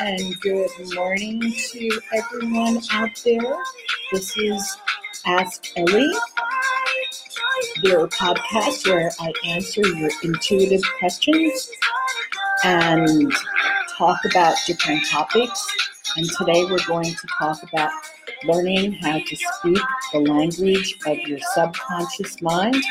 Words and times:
And 0.00 0.40
good 0.40 0.70
morning 0.94 1.52
to 1.70 2.00
everyone 2.14 2.80
out 2.92 3.10
there. 3.24 3.56
This 4.10 4.34
is 4.38 4.76
Ask 5.26 5.66
Ellie, 5.76 6.10
your 7.82 8.08
podcast 8.08 8.88
where 8.88 9.10
I 9.20 9.32
answer 9.44 9.86
your 9.86 10.10
intuitive 10.22 10.82
questions 10.98 11.70
and 12.64 13.30
talk 13.98 14.24
about 14.24 14.56
different 14.66 15.04
topics. 15.10 15.66
And 16.16 16.26
today 16.38 16.64
we're 16.64 16.86
going 16.86 17.14
to 17.14 17.26
talk 17.38 17.62
about 17.64 17.90
learning 18.44 18.94
how 18.94 19.18
to 19.18 19.36
speak 19.36 19.82
the 20.12 20.20
language 20.20 20.96
of 21.06 21.18
your 21.18 21.38
subconscious 21.54 22.40
mind. 22.40 22.82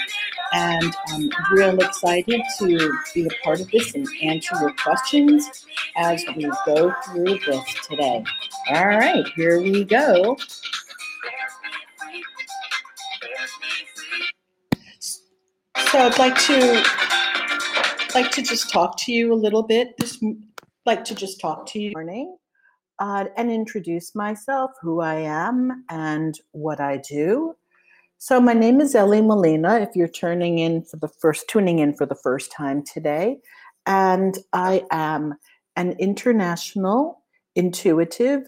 And 0.54 0.96
I'm 1.10 1.30
real 1.52 1.80
excited 1.80 2.42
to 2.60 2.92
be 3.14 3.26
a 3.26 3.44
part 3.44 3.60
of 3.60 3.70
this 3.72 3.94
and 3.96 4.08
answer 4.22 4.56
your 4.60 4.74
questions 4.74 5.66
as 5.98 6.24
we 6.36 6.50
go 6.66 6.94
through 7.06 7.40
this 7.40 7.88
today. 7.88 8.24
All 8.70 8.88
right, 8.88 9.28
here 9.36 9.62
we 9.62 9.84
go. 9.84 10.38
So 15.92 16.00
I'd 16.00 16.18
like 16.18 16.38
to 16.46 16.84
like 18.14 18.32
to 18.32 18.42
just 18.42 18.70
talk 18.70 18.98
to 18.98 19.12
you 19.12 19.34
a 19.34 19.36
little 19.36 19.64
bit. 19.64 19.96
This 19.98 20.22
like 20.86 21.04
to 21.06 21.16
just 21.16 21.40
talk 21.40 21.66
to 21.68 21.80
you 21.80 21.92
morning 21.94 22.38
uh, 23.00 23.26
and 23.36 23.52
introduce 23.52 24.16
myself, 24.16 24.72
who 24.82 25.02
I 25.02 25.16
am, 25.16 25.84
and 25.90 26.40
what 26.52 26.80
I 26.80 26.98
do. 26.98 27.56
So 28.20 28.42
my 28.42 28.54
name 28.54 28.82
is 28.82 28.96
Ellie 28.96 29.22
Molina. 29.22 29.80
If 29.80 29.90
you're 29.94 30.08
turning 30.08 30.58
in 30.58 30.82
for 30.82 30.98
the 30.98 31.08
first, 31.08 31.48
tuning 31.48 31.78
in 31.78 31.94
for 31.94 32.08
the 32.08 32.16
first 32.16 32.52
time 32.52 32.84
today, 32.84 33.38
and 33.86 34.36
I 34.54 34.84
am 34.90 35.36
an 35.76 35.92
international 36.00 37.24
intuitive 37.56 38.42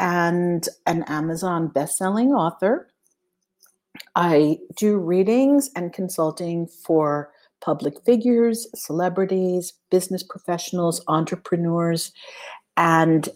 and 0.00 0.68
an 0.86 1.04
Amazon 1.04 1.68
best-selling 1.68 2.32
author. 2.32 2.88
I 4.16 4.58
do 4.76 4.98
readings 4.98 5.70
and 5.76 5.92
consulting 5.92 6.66
for 6.66 7.30
public 7.60 7.94
figures, 8.04 8.66
celebrities, 8.74 9.72
business 9.88 10.24
professionals, 10.24 11.00
entrepreneurs, 11.06 12.10
and 12.76 13.28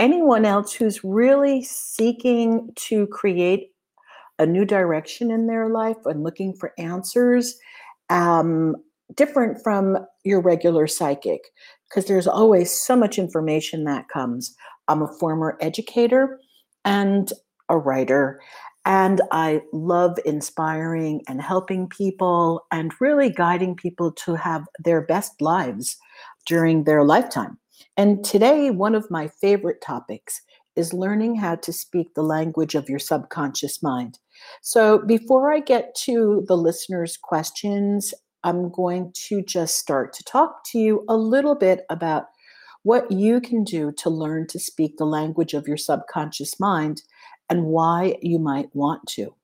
anyone 0.00 0.44
else 0.44 0.72
who's 0.72 1.04
really 1.04 1.62
seeking 1.62 2.72
to 2.74 3.06
create 3.06 3.71
a 4.42 4.46
new 4.46 4.64
direction 4.64 5.30
in 5.30 5.46
their 5.46 5.68
life 5.68 5.96
and 6.04 6.22
looking 6.22 6.52
for 6.54 6.72
answers, 6.76 7.56
um, 8.10 8.74
different 9.14 9.62
from 9.62 9.96
your 10.24 10.40
regular 10.40 10.86
psychic, 10.86 11.40
because 11.88 12.06
there's 12.06 12.26
always 12.26 12.70
so 12.70 12.96
much 12.96 13.18
information 13.18 13.84
that 13.84 14.08
comes. 14.08 14.54
I'm 14.88 15.02
a 15.02 15.12
former 15.20 15.56
educator 15.60 16.40
and 16.84 17.32
a 17.68 17.78
writer, 17.78 18.40
and 18.84 19.20
I 19.30 19.62
love 19.72 20.18
inspiring 20.24 21.22
and 21.28 21.40
helping 21.40 21.88
people 21.88 22.66
and 22.72 22.92
really 23.00 23.30
guiding 23.30 23.76
people 23.76 24.10
to 24.24 24.34
have 24.34 24.64
their 24.84 25.00
best 25.00 25.40
lives 25.40 25.96
during 26.46 26.84
their 26.84 27.04
lifetime. 27.04 27.58
And 27.96 28.24
today, 28.24 28.70
one 28.70 28.96
of 28.96 29.10
my 29.10 29.28
favorite 29.28 29.80
topics 29.80 30.40
is 30.74 30.92
learning 30.92 31.36
how 31.36 31.54
to 31.56 31.72
speak 31.72 32.14
the 32.14 32.22
language 32.22 32.74
of 32.74 32.88
your 32.88 32.98
subconscious 32.98 33.82
mind. 33.82 34.18
So, 34.60 34.98
before 34.98 35.52
I 35.52 35.60
get 35.60 35.94
to 36.04 36.44
the 36.46 36.56
listeners' 36.56 37.16
questions, 37.16 38.14
I'm 38.44 38.70
going 38.70 39.12
to 39.28 39.42
just 39.42 39.78
start 39.78 40.12
to 40.14 40.24
talk 40.24 40.64
to 40.70 40.78
you 40.78 41.04
a 41.08 41.16
little 41.16 41.54
bit 41.54 41.84
about 41.90 42.26
what 42.82 43.10
you 43.10 43.40
can 43.40 43.64
do 43.64 43.92
to 43.92 44.10
learn 44.10 44.46
to 44.48 44.58
speak 44.58 44.96
the 44.96 45.04
language 45.04 45.54
of 45.54 45.68
your 45.68 45.76
subconscious 45.76 46.58
mind 46.58 47.02
and 47.48 47.66
why 47.66 48.16
you 48.22 48.38
might 48.38 48.74
want 48.74 49.06
to. 49.06 49.34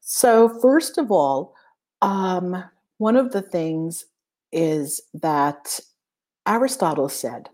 So, 0.00 0.48
first 0.60 0.98
of 0.98 1.10
all, 1.10 1.54
um, 2.02 2.64
one 2.98 3.16
of 3.16 3.32
the 3.32 3.42
things 3.42 4.04
is 4.52 5.02
that 5.14 5.80
Aristotle 6.46 7.08
said 7.08 7.50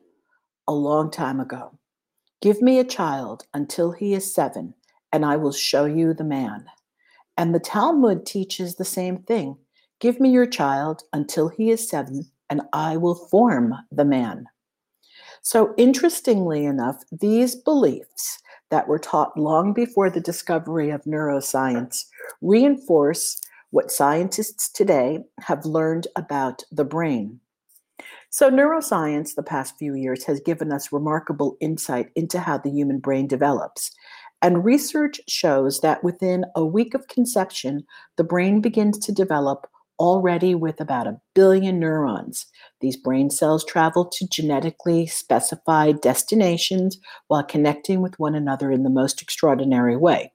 a 0.68 0.72
long 0.72 1.10
time 1.10 1.40
ago 1.40 1.78
Give 2.42 2.60
me 2.60 2.80
a 2.80 2.84
child 2.84 3.44
until 3.54 3.92
he 3.92 4.14
is 4.14 4.34
seven, 4.34 4.74
and 5.12 5.24
I 5.24 5.36
will 5.36 5.52
show 5.52 5.84
you 5.84 6.14
the 6.14 6.24
man. 6.24 6.64
And 7.36 7.54
the 7.54 7.60
Talmud 7.60 8.26
teaches 8.26 8.76
the 8.76 8.84
same 8.84 9.18
thing 9.18 9.56
Give 10.00 10.18
me 10.18 10.30
your 10.30 10.46
child 10.46 11.02
until 11.12 11.48
he 11.48 11.70
is 11.70 11.88
seven, 11.88 12.28
and 12.50 12.62
I 12.72 12.96
will 12.96 13.14
form 13.14 13.74
the 13.92 14.04
man. 14.04 14.46
So, 15.42 15.74
interestingly 15.76 16.64
enough, 16.64 17.02
these 17.12 17.54
beliefs 17.54 18.40
that 18.70 18.88
were 18.88 18.98
taught 18.98 19.38
long 19.38 19.72
before 19.72 20.10
the 20.10 20.20
discovery 20.20 20.90
of 20.90 21.04
neuroscience 21.04 22.06
reinforce 22.40 23.40
what 23.70 23.92
scientists 23.92 24.68
today 24.68 25.20
have 25.40 25.64
learned 25.64 26.06
about 26.16 26.62
the 26.72 26.84
brain. 26.84 27.38
So, 28.30 28.50
neuroscience, 28.50 29.34
the 29.34 29.42
past 29.42 29.76
few 29.78 29.94
years, 29.94 30.24
has 30.24 30.40
given 30.40 30.72
us 30.72 30.92
remarkable 30.92 31.56
insight 31.60 32.10
into 32.16 32.40
how 32.40 32.58
the 32.58 32.70
human 32.70 32.98
brain 32.98 33.26
develops. 33.26 33.90
And 34.42 34.64
research 34.64 35.20
shows 35.28 35.80
that 35.80 36.02
within 36.02 36.44
a 36.56 36.64
week 36.64 36.94
of 36.94 37.06
conception, 37.06 37.84
the 38.16 38.24
brain 38.24 38.60
begins 38.60 38.98
to 38.98 39.12
develop 39.12 39.68
already 40.00 40.52
with 40.52 40.80
about 40.80 41.06
a 41.06 41.20
billion 41.32 41.78
neurons. 41.78 42.46
These 42.80 42.96
brain 42.96 43.30
cells 43.30 43.64
travel 43.64 44.04
to 44.04 44.26
genetically 44.26 45.06
specified 45.06 46.00
destinations 46.00 46.98
while 47.28 47.44
connecting 47.44 48.02
with 48.02 48.18
one 48.18 48.34
another 48.34 48.72
in 48.72 48.82
the 48.82 48.90
most 48.90 49.22
extraordinary 49.22 49.96
way. 49.96 50.32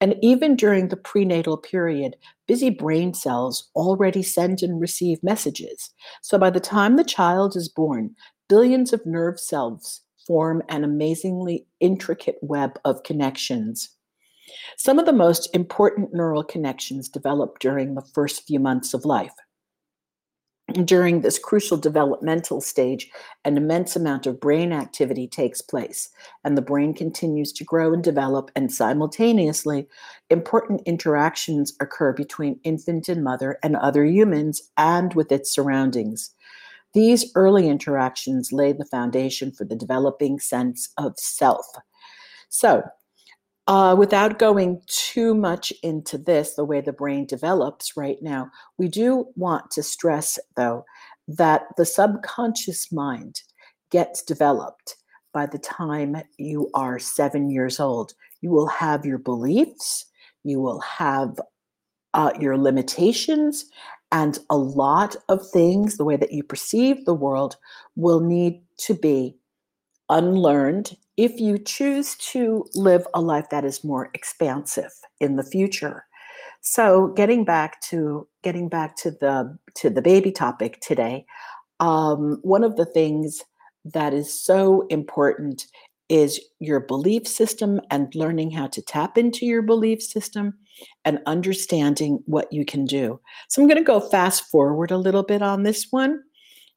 And 0.00 0.14
even 0.22 0.56
during 0.56 0.88
the 0.88 0.96
prenatal 0.96 1.58
period, 1.58 2.16
busy 2.48 2.70
brain 2.70 3.12
cells 3.12 3.68
already 3.74 4.22
send 4.22 4.62
and 4.62 4.80
receive 4.80 5.22
messages. 5.22 5.90
So 6.22 6.38
by 6.38 6.48
the 6.48 6.60
time 6.60 6.96
the 6.96 7.04
child 7.04 7.54
is 7.54 7.68
born, 7.68 8.14
billions 8.48 8.94
of 8.94 9.04
nerve 9.04 9.38
cells 9.38 10.00
form 10.26 10.62
an 10.68 10.84
amazingly 10.84 11.66
intricate 11.80 12.38
web 12.42 12.78
of 12.84 13.02
connections. 13.02 13.90
Some 14.76 14.98
of 14.98 15.06
the 15.06 15.12
most 15.12 15.48
important 15.54 16.14
neural 16.14 16.44
connections 16.44 17.08
develop 17.08 17.58
during 17.58 17.94
the 17.94 18.06
first 18.14 18.46
few 18.46 18.60
months 18.60 18.94
of 18.94 19.04
life 19.04 19.34
during 20.84 21.20
this 21.20 21.38
crucial 21.38 21.76
developmental 21.76 22.60
stage, 22.60 23.08
an 23.44 23.56
immense 23.56 23.94
amount 23.94 24.26
of 24.26 24.40
brain 24.40 24.72
activity 24.72 25.28
takes 25.28 25.62
place, 25.62 26.08
and 26.44 26.56
the 26.56 26.62
brain 26.62 26.92
continues 26.92 27.52
to 27.52 27.64
grow 27.64 27.92
and 27.92 28.02
develop, 28.02 28.50
and 28.56 28.72
simultaneously, 28.72 29.86
important 30.28 30.82
interactions 30.84 31.74
occur 31.80 32.12
between 32.12 32.60
infant 32.64 33.08
and 33.08 33.22
mother 33.22 33.58
and 33.62 33.76
other 33.76 34.04
humans 34.04 34.70
and 34.76 35.14
with 35.14 35.30
its 35.30 35.52
surroundings. 35.52 36.34
These 36.96 37.30
early 37.34 37.68
interactions 37.68 38.52
lay 38.52 38.72
the 38.72 38.86
foundation 38.86 39.52
for 39.52 39.66
the 39.66 39.76
developing 39.76 40.40
sense 40.40 40.88
of 40.96 41.12
self. 41.18 41.66
So, 42.48 42.82
uh, 43.66 43.94
without 43.98 44.38
going 44.38 44.80
too 44.86 45.34
much 45.34 45.74
into 45.82 46.16
this, 46.16 46.54
the 46.54 46.64
way 46.64 46.80
the 46.80 46.94
brain 46.94 47.26
develops 47.26 47.98
right 47.98 48.16
now, 48.22 48.50
we 48.78 48.88
do 48.88 49.26
want 49.36 49.70
to 49.72 49.82
stress, 49.82 50.38
though, 50.56 50.86
that 51.28 51.64
the 51.76 51.84
subconscious 51.84 52.90
mind 52.90 53.42
gets 53.90 54.22
developed 54.22 54.96
by 55.34 55.44
the 55.44 55.58
time 55.58 56.16
you 56.38 56.70
are 56.72 56.98
seven 56.98 57.50
years 57.50 57.78
old. 57.78 58.14
You 58.40 58.52
will 58.52 58.68
have 58.68 59.04
your 59.04 59.18
beliefs, 59.18 60.06
you 60.44 60.60
will 60.60 60.80
have 60.80 61.38
uh, 62.14 62.32
your 62.40 62.56
limitations, 62.56 63.66
and 64.12 64.38
a 64.50 64.56
lot 64.56 65.16
of 65.28 65.46
things, 65.50 65.96
the 65.96 66.04
way 66.04 66.16
that 66.16 66.32
you 66.32 66.42
perceive 66.42 67.04
the 67.04 67.14
world, 67.14 67.56
will 67.96 68.20
need 68.20 68.62
to 68.78 68.94
be 68.94 69.36
unlearned 70.08 70.96
if 71.16 71.40
you 71.40 71.58
choose 71.58 72.14
to 72.16 72.64
live 72.74 73.06
a 73.14 73.20
life 73.20 73.46
that 73.50 73.64
is 73.64 73.82
more 73.82 74.10
expansive 74.14 74.92
in 75.20 75.36
the 75.36 75.42
future. 75.42 76.04
So 76.60 77.08
getting 77.08 77.44
back 77.44 77.80
to 77.82 78.26
getting 78.42 78.68
back 78.68 78.96
to 78.96 79.10
the 79.10 79.56
to 79.74 79.90
the 79.90 80.02
baby 80.02 80.32
topic 80.32 80.80
today 80.80 81.26
um, 81.80 82.38
one 82.42 82.64
of 82.64 82.76
the 82.76 82.86
things 82.86 83.42
that 83.84 84.14
is 84.14 84.32
so 84.32 84.86
important 84.88 85.66
is 86.08 86.40
your 86.60 86.80
belief 86.80 87.26
system 87.26 87.80
and 87.90 88.14
learning 88.14 88.50
how 88.50 88.66
to 88.68 88.82
tap 88.82 89.18
into 89.18 89.44
your 89.44 89.62
belief 89.62 90.02
system 90.02 90.54
and 91.04 91.20
understanding 91.26 92.22
what 92.26 92.52
you 92.52 92.64
can 92.64 92.84
do. 92.84 93.18
So 93.48 93.60
i'm 93.60 93.68
going 93.68 93.78
to 93.78 93.84
go 93.84 94.00
fast 94.00 94.44
forward 94.50 94.90
a 94.90 94.98
little 94.98 95.22
bit 95.22 95.42
on 95.42 95.62
this 95.62 95.86
one 95.90 96.22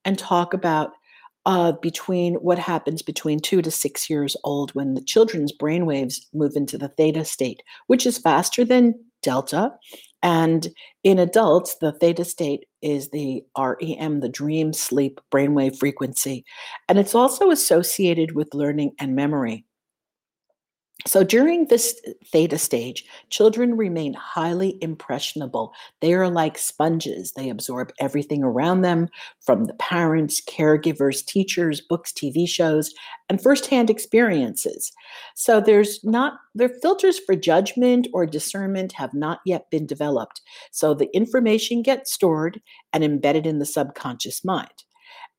and 0.06 0.18
talk 0.18 0.54
about 0.54 0.92
uh, 1.46 1.72
between 1.82 2.36
what 2.36 2.60
happens 2.60 3.02
between 3.02 3.40
two 3.40 3.62
to 3.62 3.72
six 3.72 4.10
years 4.10 4.36
old 4.44 4.72
when 4.76 4.94
the 4.94 5.02
children's 5.02 5.54
brainwaves 5.56 6.18
move 6.34 6.56
into 6.56 6.78
the 6.78 6.90
theta 6.90 7.26
state, 7.26 7.64
which 7.88 8.06
is 8.06 8.18
faster 8.18 8.66
than 8.66 8.94
delta 9.22 9.72
And 10.22 10.68
in 11.04 11.20
adults, 11.20 11.78
the 11.80 11.94
theta 11.94 12.26
state 12.26 12.66
is 12.82 13.10
the 13.10 13.44
REM, 13.58 14.20
the 14.20 14.30
dream 14.30 14.74
sleep 14.74 15.20
brainwave 15.32 15.78
frequency. 15.78 16.44
And 16.88 17.00
it's 17.00 17.16
also 17.16 17.52
associated 17.52 18.34
with 18.34 18.54
learning 18.54 18.92
and 19.00 19.16
memory. 19.16 19.66
So 21.08 21.24
during 21.24 21.66
this 21.66 22.00
theta 22.26 22.58
stage, 22.58 23.06
children 23.30 23.78
remain 23.78 24.14
highly 24.14 24.78
impressionable. 24.82 25.74
They 26.02 26.14
are 26.14 26.30
like 26.30 26.58
sponges. 26.58 27.32
They 27.32 27.50
absorb 27.50 27.94
everything 28.00 28.44
around 28.44 28.82
them 28.82 29.08
from 29.40 29.64
the 29.64 29.74
parents, 29.76 30.42
caregivers, 30.42 31.26
teachers, 31.26 31.80
books, 31.80 32.12
TV 32.12 32.48
shows, 32.48 32.94
and 33.30 33.42
firsthand 33.42 33.90
experiences. 33.90 34.92
So 35.36 35.62
there's 35.62 36.04
not 36.04 36.34
their 36.54 36.70
filters 36.70 37.18
for 37.18 37.36
judgment 37.36 38.10
or 38.14 38.26
discernment 38.26 38.92
have 38.92 39.14
not 39.14 39.40
yet 39.46 39.70
been 39.72 39.86
developed. 39.86 40.42
So 40.72 40.94
the 40.94 41.10
information 41.16 41.82
gets 41.82 42.12
stored 42.12 42.60
and 42.92 43.06
embedded 43.06 43.48
in 43.48 43.60
the 43.60 43.66
subconscious 43.66 44.44
mind. 44.44 44.84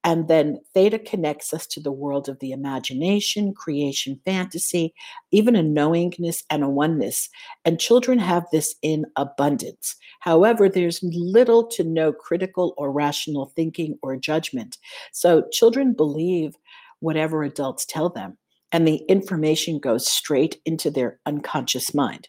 And 0.02 0.28
then 0.28 0.58
theta 0.72 0.98
connects 0.98 1.52
us 1.52 1.66
to 1.68 1.80
the 1.80 1.92
world 1.92 2.28
of 2.28 2.38
the 2.38 2.52
imagination, 2.52 3.52
creation, 3.52 4.18
fantasy, 4.24 4.94
even 5.30 5.54
a 5.54 5.62
knowingness 5.62 6.42
and 6.48 6.64
a 6.64 6.70
oneness. 6.70 7.28
And 7.66 7.78
children 7.78 8.18
have 8.18 8.46
this 8.50 8.74
in 8.80 9.04
abundance. 9.16 9.94
However, 10.20 10.68
there's 10.68 11.00
little 11.02 11.66
to 11.68 11.84
no 11.84 12.12
critical 12.12 12.74
or 12.78 12.90
rational 12.90 13.52
thinking 13.54 13.98
or 14.02 14.16
judgment. 14.16 14.78
So 15.12 15.44
children 15.52 15.92
believe 15.92 16.54
whatever 17.00 17.42
adults 17.42 17.84
tell 17.84 18.08
them. 18.08 18.38
And 18.72 18.86
the 18.86 19.02
information 19.08 19.80
goes 19.80 20.06
straight 20.06 20.60
into 20.64 20.90
their 20.90 21.18
unconscious 21.26 21.92
mind. 21.92 22.28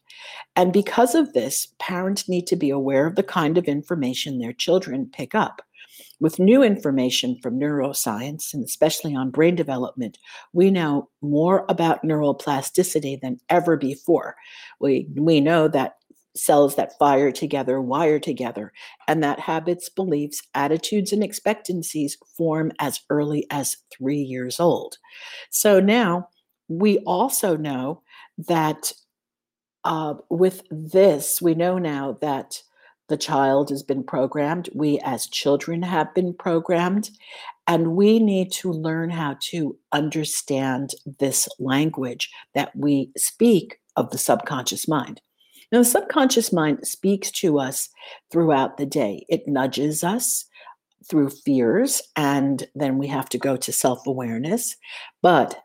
And 0.55 0.73
because 0.73 1.13
of 1.13 1.33
this, 1.33 1.73
parents 1.79 2.27
need 2.27 2.47
to 2.47 2.55
be 2.55 2.71
aware 2.71 3.05
of 3.05 3.15
the 3.15 3.23
kind 3.23 3.57
of 3.57 3.65
information 3.65 4.39
their 4.39 4.53
children 4.53 5.09
pick 5.13 5.35
up. 5.35 5.61
With 6.19 6.39
new 6.39 6.63
information 6.63 7.39
from 7.41 7.59
neuroscience, 7.59 8.53
and 8.53 8.63
especially 8.63 9.15
on 9.15 9.31
brain 9.31 9.55
development, 9.55 10.17
we 10.53 10.71
know 10.71 11.09
more 11.21 11.65
about 11.69 12.03
neuroplasticity 12.03 13.19
than 13.21 13.39
ever 13.49 13.77
before. 13.77 14.35
We, 14.79 15.07
we 15.15 15.39
know 15.41 15.67
that 15.69 15.95
cells 16.35 16.75
that 16.75 16.97
fire 16.97 17.31
together 17.31 17.81
wire 17.81 18.19
together, 18.19 18.71
and 19.07 19.23
that 19.23 19.39
habits, 19.39 19.89
beliefs, 19.89 20.41
attitudes, 20.53 21.11
and 21.11 21.23
expectancies 21.23 22.17
form 22.37 22.71
as 22.79 23.01
early 23.09 23.45
as 23.51 23.75
three 23.91 24.21
years 24.21 24.59
old. 24.59 24.97
So 25.49 25.79
now 25.79 26.29
we 26.67 26.99
also 26.99 27.57
know 27.57 28.01
that 28.47 28.93
uh, 29.83 30.15
with 30.29 30.63
this, 30.69 31.41
we 31.41 31.55
know 31.55 31.77
now 31.77 32.17
that 32.21 32.61
the 33.11 33.17
child 33.17 33.69
has 33.69 33.83
been 33.83 34.05
programmed. 34.05 34.69
We, 34.73 34.97
as 34.99 35.27
children, 35.27 35.81
have 35.83 36.13
been 36.13 36.33
programmed. 36.33 37.09
And 37.67 37.93
we 37.93 38.19
need 38.19 38.53
to 38.53 38.71
learn 38.71 39.09
how 39.09 39.35
to 39.51 39.77
understand 39.91 40.91
this 41.19 41.49
language 41.59 42.29
that 42.55 42.73
we 42.73 43.11
speak 43.17 43.79
of 43.97 44.11
the 44.11 44.17
subconscious 44.17 44.87
mind. 44.87 45.19
Now, 45.73 45.79
the 45.79 45.85
subconscious 45.85 46.53
mind 46.53 46.87
speaks 46.87 47.31
to 47.31 47.59
us 47.59 47.89
throughout 48.31 48.77
the 48.77 48.85
day, 48.85 49.25
it 49.27 49.45
nudges 49.45 50.05
us 50.05 50.45
through 51.09 51.31
fears, 51.31 52.01
and 52.15 52.65
then 52.75 52.97
we 52.97 53.07
have 53.07 53.27
to 53.29 53.37
go 53.37 53.57
to 53.57 53.73
self 53.73 54.07
awareness. 54.07 54.77
But 55.21 55.61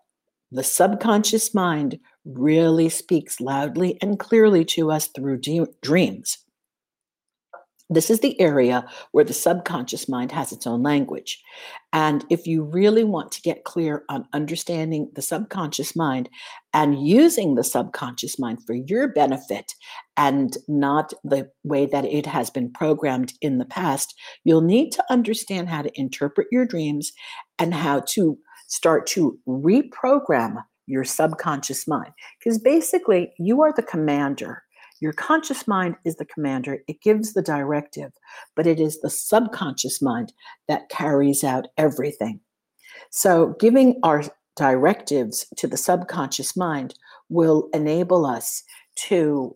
the 0.50 0.64
subconscious 0.64 1.54
mind 1.54 2.00
really 2.24 2.88
speaks 2.88 3.40
loudly 3.40 3.98
and 4.02 4.18
clearly 4.18 4.64
to 4.64 4.90
us 4.90 5.06
through 5.06 5.38
de- 5.38 5.66
dreams. 5.80 6.38
This 7.88 8.10
is 8.10 8.18
the 8.18 8.38
area 8.40 8.84
where 9.12 9.24
the 9.24 9.32
subconscious 9.32 10.08
mind 10.08 10.32
has 10.32 10.50
its 10.50 10.66
own 10.66 10.82
language. 10.82 11.40
And 11.92 12.24
if 12.30 12.46
you 12.46 12.64
really 12.64 13.04
want 13.04 13.30
to 13.32 13.42
get 13.42 13.64
clear 13.64 14.04
on 14.08 14.26
understanding 14.32 15.10
the 15.14 15.22
subconscious 15.22 15.94
mind 15.94 16.28
and 16.74 17.06
using 17.06 17.54
the 17.54 17.62
subconscious 17.62 18.40
mind 18.40 18.58
for 18.66 18.74
your 18.74 19.08
benefit 19.08 19.72
and 20.16 20.56
not 20.66 21.12
the 21.22 21.48
way 21.62 21.86
that 21.86 22.04
it 22.04 22.26
has 22.26 22.50
been 22.50 22.72
programmed 22.72 23.34
in 23.40 23.58
the 23.58 23.64
past, 23.64 24.14
you'll 24.42 24.62
need 24.62 24.90
to 24.90 25.04
understand 25.08 25.68
how 25.68 25.82
to 25.82 26.00
interpret 26.00 26.48
your 26.50 26.66
dreams 26.66 27.12
and 27.58 27.72
how 27.72 28.00
to 28.00 28.36
start 28.66 29.06
to 29.06 29.38
reprogram 29.46 30.56
your 30.86 31.04
subconscious 31.04 31.86
mind. 31.86 32.12
Because 32.38 32.58
basically, 32.58 33.32
you 33.38 33.62
are 33.62 33.72
the 33.72 33.82
commander 33.82 34.62
your 35.00 35.12
conscious 35.12 35.66
mind 35.68 35.96
is 36.04 36.16
the 36.16 36.24
commander, 36.24 36.78
it 36.88 37.00
gives 37.00 37.32
the 37.32 37.42
directive, 37.42 38.12
but 38.54 38.66
it 38.66 38.80
is 38.80 39.00
the 39.00 39.10
subconscious 39.10 40.00
mind 40.00 40.32
that 40.68 40.88
carries 40.88 41.44
out 41.44 41.68
everything. 41.76 42.40
So, 43.10 43.54
giving 43.60 43.98
our 44.02 44.24
directives 44.56 45.46
to 45.56 45.66
the 45.66 45.76
subconscious 45.76 46.56
mind 46.56 46.94
will 47.28 47.68
enable 47.74 48.24
us 48.24 48.62
to 49.08 49.54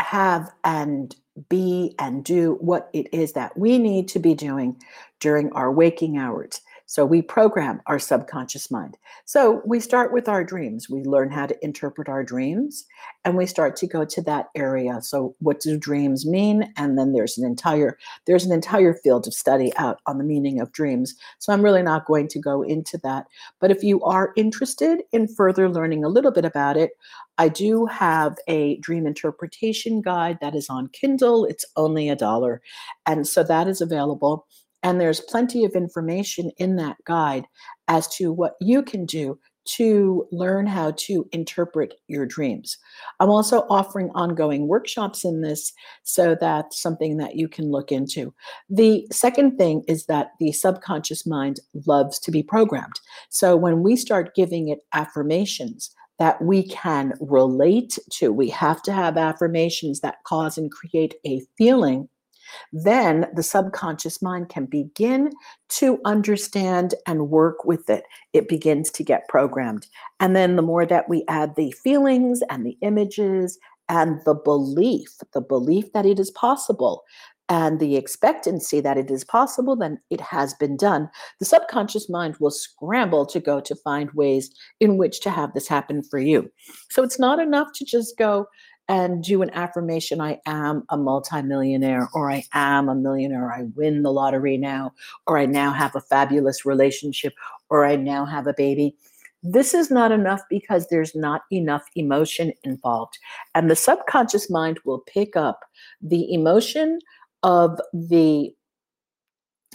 have 0.00 0.50
and 0.64 1.14
be 1.48 1.94
and 1.98 2.24
do 2.24 2.58
what 2.60 2.90
it 2.92 3.06
is 3.12 3.32
that 3.32 3.56
we 3.56 3.78
need 3.78 4.08
to 4.08 4.18
be 4.18 4.34
doing 4.34 4.76
during 5.20 5.52
our 5.52 5.70
waking 5.70 6.18
hours. 6.18 6.60
So 6.90 7.06
we 7.06 7.22
program 7.22 7.80
our 7.86 8.00
subconscious 8.00 8.68
mind. 8.68 8.98
So 9.24 9.62
we 9.64 9.78
start 9.78 10.12
with 10.12 10.28
our 10.28 10.42
dreams. 10.42 10.90
We 10.90 11.04
learn 11.04 11.30
how 11.30 11.46
to 11.46 11.64
interpret 11.64 12.08
our 12.08 12.24
dreams 12.24 12.84
and 13.24 13.36
we 13.36 13.46
start 13.46 13.76
to 13.76 13.86
go 13.86 14.04
to 14.04 14.20
that 14.22 14.48
area. 14.56 15.00
So 15.00 15.36
what 15.38 15.60
do 15.60 15.78
dreams 15.78 16.26
mean? 16.26 16.72
And 16.76 16.98
then 16.98 17.12
there's 17.12 17.38
an 17.38 17.46
entire 17.46 17.96
there's 18.26 18.44
an 18.44 18.50
entire 18.50 18.92
field 18.92 19.28
of 19.28 19.34
study 19.34 19.72
out 19.76 20.00
on 20.06 20.18
the 20.18 20.24
meaning 20.24 20.60
of 20.60 20.72
dreams. 20.72 21.14
So 21.38 21.52
I'm 21.52 21.62
really 21.62 21.84
not 21.84 22.06
going 22.06 22.26
to 22.26 22.40
go 22.40 22.62
into 22.62 22.98
that. 23.04 23.26
But 23.60 23.70
if 23.70 23.84
you 23.84 24.02
are 24.02 24.32
interested 24.34 25.02
in 25.12 25.28
further 25.28 25.68
learning 25.68 26.02
a 26.02 26.08
little 26.08 26.32
bit 26.32 26.44
about 26.44 26.76
it, 26.76 26.90
I 27.38 27.50
do 27.50 27.86
have 27.86 28.36
a 28.48 28.78
dream 28.78 29.06
interpretation 29.06 30.02
guide 30.02 30.38
that 30.40 30.56
is 30.56 30.68
on 30.68 30.88
Kindle. 30.88 31.44
It's 31.44 31.64
only 31.76 32.08
a 32.08 32.16
dollar. 32.16 32.60
And 33.06 33.28
so 33.28 33.44
that 33.44 33.68
is 33.68 33.80
available. 33.80 34.48
And 34.82 35.00
there's 35.00 35.20
plenty 35.20 35.64
of 35.64 35.72
information 35.72 36.50
in 36.56 36.76
that 36.76 36.96
guide 37.04 37.46
as 37.88 38.08
to 38.16 38.32
what 38.32 38.54
you 38.60 38.82
can 38.82 39.04
do 39.04 39.38
to 39.66 40.26
learn 40.32 40.66
how 40.66 40.92
to 40.92 41.28
interpret 41.32 41.94
your 42.08 42.24
dreams. 42.24 42.78
I'm 43.20 43.30
also 43.30 43.66
offering 43.68 44.10
ongoing 44.14 44.68
workshops 44.68 45.24
in 45.24 45.42
this, 45.42 45.72
so 46.02 46.34
that's 46.34 46.80
something 46.80 47.18
that 47.18 47.36
you 47.36 47.46
can 47.46 47.70
look 47.70 47.92
into. 47.92 48.32
The 48.68 49.06
second 49.12 49.58
thing 49.58 49.82
is 49.86 50.06
that 50.06 50.30
the 50.40 50.52
subconscious 50.52 51.26
mind 51.26 51.60
loves 51.86 52.18
to 52.20 52.30
be 52.30 52.42
programmed. 52.42 53.00
So 53.28 53.54
when 53.54 53.82
we 53.82 53.96
start 53.96 54.34
giving 54.34 54.68
it 54.68 54.80
affirmations, 54.92 55.94
that 56.18 56.42
we 56.42 56.68
can 56.68 57.14
relate 57.18 57.98
to. 58.10 58.30
We 58.30 58.50
have 58.50 58.82
to 58.82 58.92
have 58.92 59.16
affirmations 59.16 60.00
that 60.00 60.22
cause 60.24 60.58
and 60.58 60.70
create 60.70 61.14
a 61.26 61.40
feeling 61.56 62.10
then 62.72 63.26
the 63.34 63.42
subconscious 63.42 64.22
mind 64.22 64.48
can 64.48 64.66
begin 64.66 65.30
to 65.70 66.00
understand 66.04 66.94
and 67.06 67.30
work 67.30 67.64
with 67.64 67.88
it. 67.90 68.04
It 68.32 68.48
begins 68.48 68.90
to 68.92 69.04
get 69.04 69.28
programmed. 69.28 69.86
And 70.18 70.34
then 70.34 70.56
the 70.56 70.62
more 70.62 70.86
that 70.86 71.08
we 71.08 71.24
add 71.28 71.56
the 71.56 71.72
feelings 71.72 72.42
and 72.50 72.64
the 72.64 72.76
images 72.82 73.58
and 73.88 74.20
the 74.24 74.34
belief, 74.34 75.08
the 75.34 75.40
belief 75.40 75.92
that 75.92 76.06
it 76.06 76.18
is 76.18 76.30
possible, 76.30 77.02
and 77.50 77.80
the 77.80 77.96
expectancy 77.96 78.80
that 78.80 78.96
it 78.96 79.10
is 79.10 79.24
possible, 79.24 79.74
then 79.74 79.98
it 80.08 80.20
has 80.20 80.54
been 80.54 80.76
done. 80.76 81.10
The 81.40 81.44
subconscious 81.44 82.08
mind 82.08 82.36
will 82.38 82.52
scramble 82.52 83.26
to 83.26 83.40
go 83.40 83.60
to 83.60 83.74
find 83.74 84.08
ways 84.12 84.52
in 84.78 84.96
which 84.96 85.20
to 85.22 85.30
have 85.30 85.52
this 85.52 85.66
happen 85.66 86.04
for 86.04 86.20
you. 86.20 86.48
So 86.92 87.02
it's 87.02 87.18
not 87.18 87.40
enough 87.40 87.72
to 87.74 87.84
just 87.84 88.16
go, 88.16 88.46
and 88.90 89.22
do 89.22 89.40
an 89.40 89.50
affirmation 89.50 90.20
I 90.20 90.40
am 90.46 90.82
a 90.88 90.96
multimillionaire, 90.96 92.08
or 92.12 92.28
I 92.28 92.42
am 92.52 92.88
a 92.88 92.94
millionaire, 92.94 93.52
I 93.52 93.62
win 93.76 94.02
the 94.02 94.12
lottery 94.12 94.56
now, 94.56 94.94
or 95.28 95.38
I 95.38 95.46
now 95.46 95.70
have 95.72 95.94
a 95.94 96.00
fabulous 96.00 96.66
relationship, 96.66 97.32
or 97.68 97.86
I 97.86 97.94
now 97.94 98.24
have 98.24 98.48
a 98.48 98.52
baby. 98.52 98.96
This 99.44 99.74
is 99.74 99.92
not 99.92 100.10
enough 100.10 100.42
because 100.50 100.88
there's 100.88 101.14
not 101.14 101.42
enough 101.52 101.84
emotion 101.94 102.52
involved. 102.64 103.16
And 103.54 103.70
the 103.70 103.76
subconscious 103.76 104.50
mind 104.50 104.80
will 104.84 105.04
pick 105.06 105.36
up 105.36 105.60
the 106.02 106.34
emotion 106.34 106.98
of 107.44 107.80
the 107.94 108.50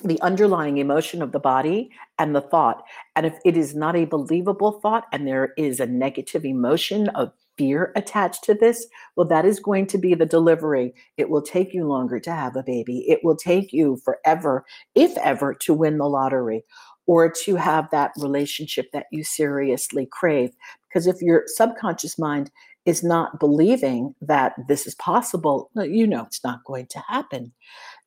the 0.03 0.21
underlying 0.21 0.77
emotion 0.77 1.21
of 1.21 1.31
the 1.31 1.39
body 1.39 1.89
and 2.19 2.35
the 2.35 2.41
thought. 2.41 2.83
And 3.15 3.25
if 3.25 3.39
it 3.45 3.55
is 3.55 3.73
not 3.73 3.95
a 3.95 4.03
believable 4.03 4.73
thought 4.81 5.05
and 5.13 5.25
there 5.25 5.53
is 5.57 5.79
a 5.79 5.85
negative 5.85 6.43
emotion 6.43 7.07
of 7.09 7.31
fear 7.57 7.91
attached 7.95 8.43
to 8.45 8.53
this, 8.53 8.87
well, 9.15 9.27
that 9.27 9.45
is 9.45 9.59
going 9.59 9.87
to 9.87 9.97
be 9.97 10.13
the 10.13 10.25
delivery. 10.25 10.93
It 11.17 11.29
will 11.29 11.41
take 11.41 11.73
you 11.73 11.85
longer 11.85 12.19
to 12.19 12.31
have 12.31 12.55
a 12.55 12.63
baby. 12.63 13.09
It 13.09 13.19
will 13.23 13.35
take 13.35 13.73
you 13.73 13.97
forever, 14.03 14.65
if 14.95 15.17
ever, 15.17 15.53
to 15.53 15.73
win 15.73 15.97
the 15.97 16.09
lottery 16.09 16.63
or 17.07 17.29
to 17.29 17.55
have 17.55 17.89
that 17.91 18.11
relationship 18.17 18.91
that 18.91 19.05
you 19.11 19.23
seriously 19.23 20.07
crave. 20.11 20.51
Because 20.87 21.07
if 21.07 21.21
your 21.21 21.43
subconscious 21.45 22.17
mind 22.17 22.51
is 22.85 23.03
not 23.03 23.39
believing 23.39 24.13
that 24.21 24.53
this 24.67 24.85
is 24.85 24.95
possible, 24.95 25.69
you 25.75 26.05
know 26.05 26.23
it's 26.23 26.43
not 26.43 26.63
going 26.65 26.87
to 26.87 26.99
happen, 27.07 27.51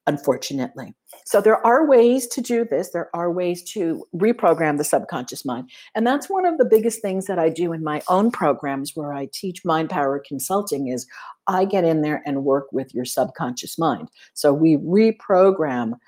unfortunately. 0.09 0.95
So 1.27 1.41
there 1.41 1.65
are 1.65 1.87
ways 1.87 2.27
to 2.29 2.41
do 2.41 2.65
this. 2.65 2.91
There 2.91 3.11
are 3.15 3.31
ways 3.31 3.63
to 3.75 4.05
reprogram 4.17 4.79
the 4.79 4.85
subconscious 4.85 5.45
mind. 5.45 5.71
And 5.95 6.07
that's 6.07 6.31
one 6.31 6.47
of 6.47 6.57
the 6.57 6.65
biggest 6.65 7.03
things 7.03 7.27
that 7.27 7.39
I 7.39 7.51
do 7.51 7.73
in 7.75 7.85
my 7.85 8.03
own 8.09 8.31
programs 8.31 8.97
where 8.97 9.13
I 9.13 9.29
teach 9.33 9.65
mind 9.67 9.91
power 9.91 10.21
consulting 10.27 10.89
is 10.89 11.07
I 11.47 11.67
get 11.67 11.85
in 11.85 12.01
there 12.01 12.23
and 12.25 12.45
work 12.45 12.73
with 12.73 12.95
your 12.95 13.05
subconscious 13.05 13.79
mind. 13.79 14.09
So 14.33 14.53
we 14.53 14.79
reprogram 14.79 15.99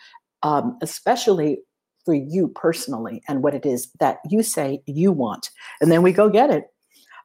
um, 0.42 0.78
especially 0.80 1.58
for 2.06 2.14
you 2.14 2.48
personally 2.48 3.22
and 3.28 3.42
what 3.42 3.54
it 3.54 3.66
is 3.66 3.90
that 4.00 4.18
you 4.30 4.42
say 4.42 4.82
you 4.86 5.12
want. 5.12 5.50
And 5.82 5.92
then 5.92 6.02
we 6.02 6.12
go 6.12 6.30
get 6.30 6.48
it. 6.48 6.64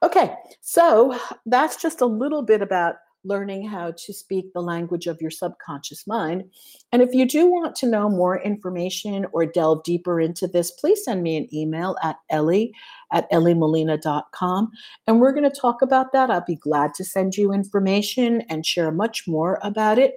Okay, 0.02 0.34
so 0.60 1.18
that's 1.46 1.80
just 1.80 2.02
a 2.02 2.06
little 2.06 2.42
bit 2.42 2.60
about 2.60 2.96
learning 3.26 3.66
how 3.66 3.92
to 3.96 4.12
speak 4.12 4.52
the 4.52 4.60
language 4.60 5.06
of 5.06 5.20
your 5.20 5.30
subconscious 5.30 6.06
mind. 6.06 6.44
And 6.92 7.02
if 7.02 7.12
you 7.12 7.26
do 7.26 7.46
want 7.46 7.74
to 7.76 7.86
know 7.86 8.08
more 8.08 8.40
information 8.40 9.26
or 9.32 9.46
delve 9.46 9.82
deeper 9.82 10.20
into 10.20 10.46
this, 10.46 10.70
please 10.70 11.04
send 11.04 11.22
me 11.22 11.36
an 11.36 11.54
email 11.54 11.96
at 12.02 12.16
ellie 12.30 12.72
at 13.12 13.30
elliemolina.com. 13.30 14.70
And 15.06 15.20
we're 15.20 15.32
going 15.32 15.50
to 15.50 15.60
talk 15.60 15.82
about 15.82 16.12
that. 16.12 16.30
I'll 16.30 16.44
be 16.46 16.56
glad 16.56 16.94
to 16.94 17.04
send 17.04 17.36
you 17.36 17.52
information 17.52 18.42
and 18.48 18.64
share 18.64 18.90
much 18.90 19.26
more 19.26 19.58
about 19.62 19.98
it. 19.98 20.14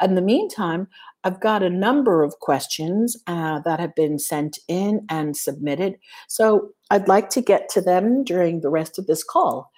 In 0.00 0.14
the 0.14 0.22
meantime, 0.22 0.88
I've 1.24 1.40
got 1.40 1.62
a 1.62 1.70
number 1.70 2.22
of 2.22 2.38
questions 2.38 3.16
uh, 3.26 3.60
that 3.60 3.80
have 3.80 3.94
been 3.94 4.18
sent 4.18 4.58
in 4.68 5.04
and 5.08 5.36
submitted. 5.36 5.96
So 6.28 6.70
I'd 6.90 7.08
like 7.08 7.30
to 7.30 7.40
get 7.40 7.68
to 7.70 7.80
them 7.80 8.22
during 8.22 8.60
the 8.60 8.70
rest 8.70 8.98
of 8.98 9.06
this 9.06 9.24
call. 9.24 9.70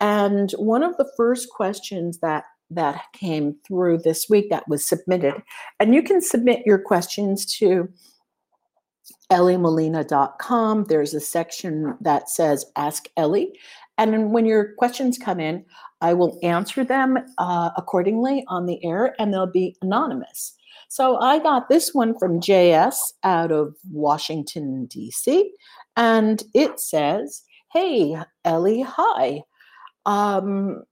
And 0.00 0.52
one 0.52 0.82
of 0.82 0.96
the 0.96 1.10
first 1.16 1.50
questions 1.50 2.18
that 2.18 2.44
that 2.68 3.04
came 3.12 3.54
through 3.64 3.98
this 3.98 4.26
week 4.28 4.50
that 4.50 4.66
was 4.68 4.84
submitted, 4.84 5.34
and 5.78 5.94
you 5.94 6.02
can 6.02 6.20
submit 6.20 6.66
your 6.66 6.78
questions 6.78 7.46
to 7.58 7.88
elliemolina.com. 9.30 10.84
There's 10.84 11.14
a 11.14 11.20
section 11.20 11.96
that 12.00 12.28
says 12.28 12.66
Ask 12.76 13.06
Ellie. 13.16 13.52
And 13.98 14.32
when 14.32 14.46
your 14.46 14.74
questions 14.74 15.16
come 15.16 15.40
in, 15.40 15.64
I 16.00 16.12
will 16.12 16.38
answer 16.42 16.84
them 16.84 17.18
uh, 17.38 17.70
accordingly 17.76 18.44
on 18.48 18.66
the 18.66 18.84
air 18.84 19.14
and 19.18 19.32
they'll 19.32 19.46
be 19.46 19.76
anonymous. 19.80 20.54
So 20.88 21.18
I 21.18 21.38
got 21.38 21.68
this 21.68 21.94
one 21.94 22.16
from 22.18 22.40
JS 22.40 22.96
out 23.24 23.50
of 23.50 23.74
Washington, 23.90 24.86
D.C., 24.86 25.52
and 25.96 26.42
it 26.54 26.78
says, 26.78 27.42
Hey, 27.72 28.16
Ellie, 28.44 28.82
hi. 28.82 29.42
Um, 30.06 30.84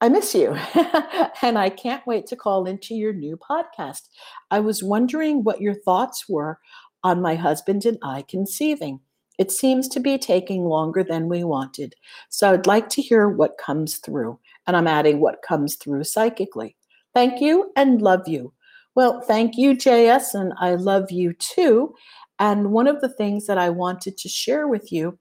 I 0.00 0.08
miss 0.08 0.34
you, 0.34 0.52
and 1.42 1.58
I 1.58 1.70
can't 1.70 2.06
wait 2.06 2.26
to 2.26 2.36
call 2.36 2.66
into 2.66 2.94
your 2.94 3.12
new 3.12 3.36
podcast. 3.36 4.08
I 4.50 4.60
was 4.60 4.82
wondering 4.82 5.42
what 5.42 5.60
your 5.60 5.74
thoughts 5.74 6.28
were 6.28 6.58
on 7.02 7.22
my 7.22 7.34
husband 7.34 7.84
and 7.84 7.98
I 8.02 8.22
conceiving. 8.22 9.00
It 9.38 9.50
seems 9.50 9.88
to 9.88 10.00
be 10.00 10.18
taking 10.18 10.64
longer 10.64 11.04
than 11.04 11.28
we 11.28 11.44
wanted. 11.44 11.94
So 12.30 12.52
I'd 12.52 12.66
like 12.66 12.88
to 12.90 13.02
hear 13.02 13.28
what 13.28 13.58
comes 13.58 13.98
through. 13.98 14.38
And 14.66 14.76
I'm 14.76 14.86
adding 14.86 15.20
what 15.20 15.42
comes 15.42 15.76
through 15.76 16.04
psychically. 16.04 16.76
Thank 17.14 17.40
you 17.40 17.70
and 17.76 18.02
love 18.02 18.26
you. 18.26 18.52
Well, 18.94 19.20
thank 19.20 19.56
you, 19.56 19.72
JS, 19.72 20.34
and 20.34 20.52
I 20.58 20.74
love 20.74 21.10
you 21.10 21.34
too. 21.34 21.94
And 22.38 22.72
one 22.72 22.86
of 22.86 23.00
the 23.00 23.10
things 23.10 23.46
that 23.46 23.58
I 23.58 23.68
wanted 23.70 24.16
to 24.18 24.28
share 24.28 24.68
with 24.68 24.90
you 24.90 25.18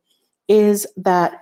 is 0.47 0.87
that 0.97 1.41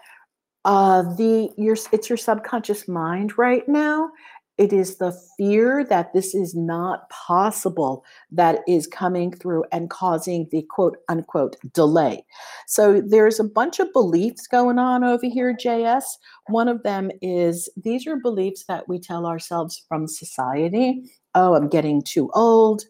uh, 0.65 1.01
the 1.01 1.49
your 1.57 1.77
it's 1.91 2.09
your 2.09 2.17
subconscious 2.17 2.87
mind 2.87 3.37
right 3.37 3.67
now 3.67 4.09
it 4.57 4.71
is 4.71 4.97
the 4.97 5.17
fear 5.35 5.83
that 5.85 6.13
this 6.13 6.35
is 6.35 6.53
not 6.53 7.09
possible 7.09 8.03
that 8.31 8.59
is 8.67 8.85
coming 8.85 9.31
through 9.31 9.63
and 9.71 9.89
causing 9.89 10.47
the 10.51 10.63
quote 10.69 10.97
unquote 11.09 11.55
delay. 11.73 12.23
So 12.67 13.01
there's 13.01 13.39
a 13.39 13.45
bunch 13.45 13.79
of 13.79 13.91
beliefs 13.93 14.45
going 14.45 14.77
on 14.77 15.03
over 15.03 15.25
here, 15.25 15.55
JS. 15.55 16.03
One 16.47 16.67
of 16.67 16.83
them 16.83 17.09
is 17.21 17.67
these 17.83 18.05
are 18.05 18.17
beliefs 18.17 18.65
that 18.67 18.87
we 18.87 18.99
tell 18.99 19.25
ourselves 19.25 19.83
from 19.87 20.07
society. 20.07 21.11
Oh, 21.33 21.55
I'm 21.55 21.67
getting 21.67 22.03
too 22.03 22.29
old. 22.35 22.83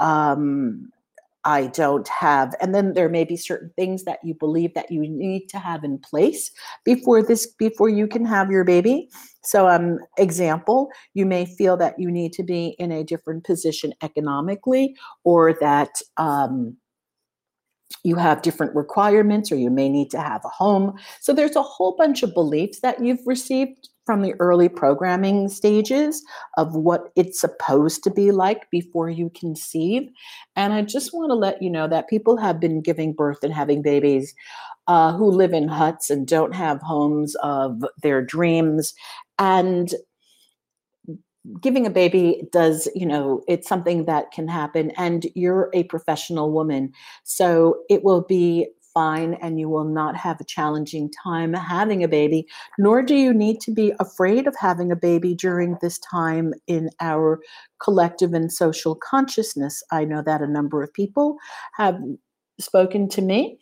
Um, 0.00 0.90
I 1.44 1.66
don't 1.68 2.08
have. 2.08 2.54
And 2.60 2.74
then 2.74 2.94
there 2.94 3.08
may 3.08 3.24
be 3.24 3.36
certain 3.36 3.70
things 3.76 4.04
that 4.04 4.18
you 4.24 4.34
believe 4.34 4.72
that 4.74 4.90
you 4.90 5.02
need 5.02 5.48
to 5.50 5.58
have 5.58 5.84
in 5.84 5.98
place 5.98 6.50
before 6.84 7.22
this 7.22 7.46
before 7.58 7.88
you 7.88 8.06
can 8.06 8.24
have 8.24 8.50
your 8.50 8.64
baby. 8.64 9.08
So 9.42 9.68
um 9.68 9.98
example, 10.18 10.88
you 11.12 11.26
may 11.26 11.44
feel 11.44 11.76
that 11.76 11.98
you 11.98 12.10
need 12.10 12.32
to 12.34 12.42
be 12.42 12.74
in 12.78 12.90
a 12.90 13.04
different 13.04 13.44
position 13.44 13.92
economically 14.02 14.96
or 15.24 15.52
that 15.60 16.00
um 16.16 16.76
you 18.02 18.16
have 18.16 18.42
different 18.42 18.74
requirements 18.74 19.52
or 19.52 19.56
you 19.56 19.70
may 19.70 19.88
need 19.88 20.10
to 20.10 20.20
have 20.20 20.44
a 20.44 20.48
home. 20.48 20.94
So 21.20 21.32
there's 21.32 21.56
a 21.56 21.62
whole 21.62 21.96
bunch 21.96 22.22
of 22.22 22.34
beliefs 22.34 22.80
that 22.80 23.02
you've 23.02 23.26
received 23.26 23.88
from 24.04 24.22
the 24.22 24.34
early 24.38 24.68
programming 24.68 25.48
stages 25.48 26.22
of 26.56 26.74
what 26.74 27.10
it's 27.16 27.40
supposed 27.40 28.04
to 28.04 28.10
be 28.10 28.30
like 28.30 28.70
before 28.70 29.08
you 29.08 29.30
conceive. 29.30 30.08
And 30.56 30.72
I 30.72 30.82
just 30.82 31.12
want 31.14 31.30
to 31.30 31.34
let 31.34 31.62
you 31.62 31.70
know 31.70 31.88
that 31.88 32.08
people 32.08 32.36
have 32.36 32.60
been 32.60 32.82
giving 32.82 33.12
birth 33.12 33.42
and 33.42 33.52
having 33.52 33.82
babies 33.82 34.34
uh, 34.86 35.12
who 35.16 35.30
live 35.30 35.52
in 35.52 35.68
huts 35.68 36.10
and 36.10 36.26
don't 36.26 36.54
have 36.54 36.80
homes 36.82 37.34
of 37.36 37.82
their 38.02 38.22
dreams. 38.22 38.92
And 39.38 39.92
giving 41.60 41.86
a 41.86 41.90
baby 41.90 42.42
does, 42.52 42.88
you 42.94 43.06
know, 43.06 43.42
it's 43.48 43.68
something 43.68 44.04
that 44.06 44.30
can 44.32 44.48
happen. 44.48 44.90
And 44.92 45.26
you're 45.34 45.70
a 45.74 45.84
professional 45.84 46.52
woman. 46.52 46.92
So 47.24 47.82
it 47.90 48.04
will 48.04 48.22
be 48.22 48.68
fine 48.94 49.34
and 49.34 49.58
you 49.60 49.68
will 49.68 49.84
not 49.84 50.16
have 50.16 50.40
a 50.40 50.44
challenging 50.44 51.10
time 51.22 51.52
having 51.52 52.02
a 52.02 52.08
baby, 52.08 52.46
nor 52.78 53.02
do 53.02 53.14
you 53.14 53.34
need 53.34 53.60
to 53.60 53.72
be 53.72 53.92
afraid 54.00 54.46
of 54.46 54.54
having 54.58 54.90
a 54.90 54.96
baby 54.96 55.34
during 55.34 55.76
this 55.82 55.98
time 55.98 56.54
in 56.66 56.88
our 57.00 57.40
collective 57.82 58.32
and 58.32 58.52
social 58.52 58.94
consciousness. 58.94 59.82
I 59.90 60.04
know 60.04 60.22
that 60.22 60.40
a 60.40 60.46
number 60.46 60.82
of 60.82 60.94
people 60.94 61.36
have 61.74 61.98
spoken 62.58 63.08
to 63.10 63.20
me 63.20 63.58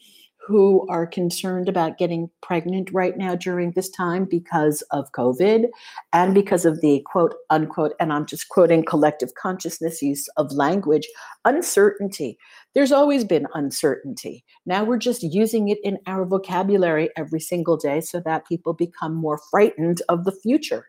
who 0.47 0.87
are 0.89 1.07
concerned 1.07 1.69
about 1.69 1.99
getting 1.99 2.29
pregnant 2.43 2.91
right 2.93 3.17
now 3.17 3.35
during 3.35 3.73
this 3.73 3.89
time 3.89 4.25
because 4.25 4.83
of 4.91 5.11
COVID 5.13 5.69
and 6.13 6.35
because 6.35 6.65
of 6.65 6.81
the 6.81 7.03
quote 7.07 7.35
unquote, 7.51 7.93
and 8.01 8.13
I'm 8.13 8.27
just 8.27 8.49
quoting 8.49 8.85
collective 8.85 9.35
consciousness 9.35 10.03
use 10.03 10.29
of 10.37 10.53
language, 10.53 11.07
uncertainty. 11.45 12.39
There's 12.75 12.93
always 12.93 13.25
been 13.25 13.47
uncertainty. 13.55 14.45
Now 14.67 14.83
we're 14.83 14.99
just 14.99 15.23
using 15.23 15.69
it 15.69 15.79
in 15.85 15.99
our 16.07 16.25
vocabulary 16.25 17.11
every 17.17 17.41
single 17.41 17.77
day 17.77 18.01
so 18.01 18.21
that 18.21 18.47
people 18.49 18.73
become 18.73 19.15
more 19.15 19.39
frightened 19.51 20.03
of 20.09 20.25
the 20.25 20.33
future. 20.33 20.87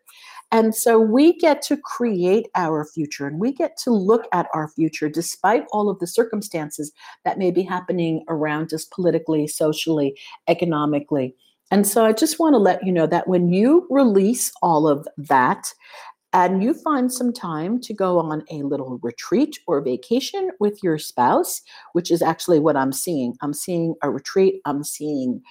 And 0.53 0.75
so 0.75 0.99
we 0.99 1.33
get 1.39 1.63
to 1.63 1.77
create 1.77 2.47
our 2.53 2.85
future 2.85 3.25
and 3.25 3.39
we 3.39 3.51
get 3.51 3.75
to 3.77 3.91
look 3.91 4.27
at 4.31 4.47
our 4.53 4.67
future 4.67 5.09
despite 5.09 5.65
all 5.73 5.89
of 5.89 5.97
the 5.97 6.05
circumstances 6.05 6.91
that 7.25 7.39
may 7.39 7.49
be 7.49 7.63
happening 7.63 8.23
around 8.27 8.71
us 8.71 8.85
politically, 8.85 9.47
socially, 9.47 10.15
economically. 10.47 11.35
And 11.71 11.87
so 11.87 12.05
I 12.05 12.13
just 12.13 12.37
want 12.37 12.53
to 12.53 12.59
let 12.59 12.85
you 12.85 12.91
know 12.91 13.07
that 13.07 13.27
when 13.27 13.51
you 13.51 13.87
release 13.89 14.51
all 14.61 14.87
of 14.87 15.07
that 15.17 15.73
and 16.33 16.63
you 16.63 16.75
find 16.75 17.11
some 17.11 17.33
time 17.33 17.81
to 17.81 17.93
go 17.95 18.19
on 18.19 18.43
a 18.51 18.61
little 18.61 18.99
retreat 19.01 19.57
or 19.65 19.81
vacation 19.81 20.51
with 20.59 20.83
your 20.83 20.99
spouse, 20.99 21.61
which 21.93 22.11
is 22.11 22.21
actually 22.21 22.59
what 22.59 22.77
I'm 22.77 22.91
seeing. 22.91 23.35
I'm 23.41 23.53
seeing 23.53 23.95
a 24.03 24.11
retreat, 24.11 24.61
I'm 24.65 24.83
seeing 24.83 25.41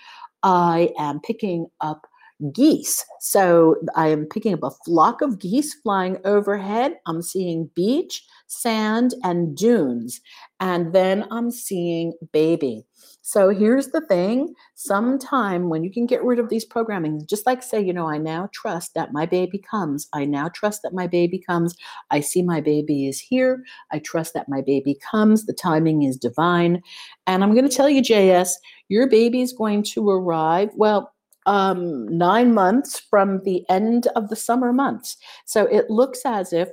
I 0.45 0.91
am 0.97 1.21
picking 1.21 1.67
up 1.81 2.07
geese. 2.53 3.05
So 3.21 3.77
I 3.97 4.09
am 4.09 4.27
picking 4.27 4.55
up 4.55 4.63
a 4.63 4.71
flock 4.85 5.23
of 5.23 5.39
geese 5.39 5.75
flying 5.75 6.19
overhead. 6.25 6.97
I'm 7.07 7.23
seeing 7.23 7.71
beach, 7.75 8.25
sand, 8.47 9.15
and 9.23 9.57
dunes. 9.57 10.21
And 10.61 10.93
then 10.93 11.27
I'm 11.31 11.51
seeing 11.51 12.13
baby. 12.33 12.85
So 13.25 13.51
here's 13.51 13.89
the 13.89 14.01
thing 14.01 14.53
sometime 14.75 15.69
when 15.69 15.85
you 15.85 15.93
can 15.93 16.07
get 16.07 16.25
rid 16.25 16.41
of 16.41 16.49
these 16.49 16.65
programming, 16.65 17.25
just 17.29 17.47
like 17.47 17.63
say, 17.63 17.81
you 17.81 17.93
know, 17.93 18.09
I 18.09 18.19
now 18.19 18.49
trust 18.53 18.95
that 18.95 19.13
my 19.13 19.27
baby 19.27 19.59
comes. 19.59 20.09
I 20.13 20.25
now 20.25 20.49
trust 20.49 20.83
that 20.83 20.93
my 20.93 21.07
baby 21.07 21.39
comes. 21.39 21.77
I 22.11 22.19
see 22.19 22.43
my 22.43 22.61
baby 22.61 23.07
is 23.07 23.21
here. 23.21 23.63
I 23.93 24.01
trust 24.01 24.35
that 24.35 24.49
my 24.49 24.61
baby 24.61 24.99
comes. 25.09 25.47
The 25.47 25.53
timing 25.53 26.03
is 26.03 26.17
divine. 26.17 26.83
And 27.29 27.45
I'm 27.45 27.55
going 27.55 27.69
to 27.69 27.75
tell 27.75 27.89
you, 27.89 28.03
JS, 28.03 28.55
your 28.89 29.09
baby 29.09 29.41
is 29.41 29.53
going 29.53 29.85
to 29.85 30.11
arrive. 30.11 30.71
Well, 30.75 31.12
um, 31.47 32.07
nine 32.17 32.55
months 32.55 32.99
from 32.99 33.43
the 33.45 33.65
end 33.69 34.07
of 34.17 34.29
the 34.29 34.37
summer 34.37 34.73
months. 34.73 35.17
So 35.45 35.67
it 35.67 35.91
looks 35.91 36.23
as 36.25 36.53
if, 36.53 36.69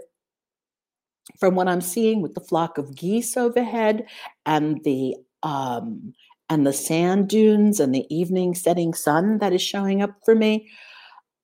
from 1.40 1.56
what 1.56 1.68
I'm 1.68 1.82
seeing 1.82 2.22
with 2.22 2.34
the 2.34 2.42
flock 2.42 2.78
of 2.78 2.96
geese 2.96 3.38
overhead 3.38 4.06
and 4.46 4.84
the 4.84 5.16
um, 5.44 6.14
and 6.50 6.66
the 6.66 6.74
sand 6.74 7.30
dunes 7.30 7.80
and 7.80 7.94
the 7.94 8.06
evening 8.14 8.56
setting 8.56 8.94
sun 8.94 9.38
that 9.38 9.54
is 9.54 9.62
showing 9.62 10.02
up 10.02 10.16
for 10.26 10.34
me, 10.34 10.68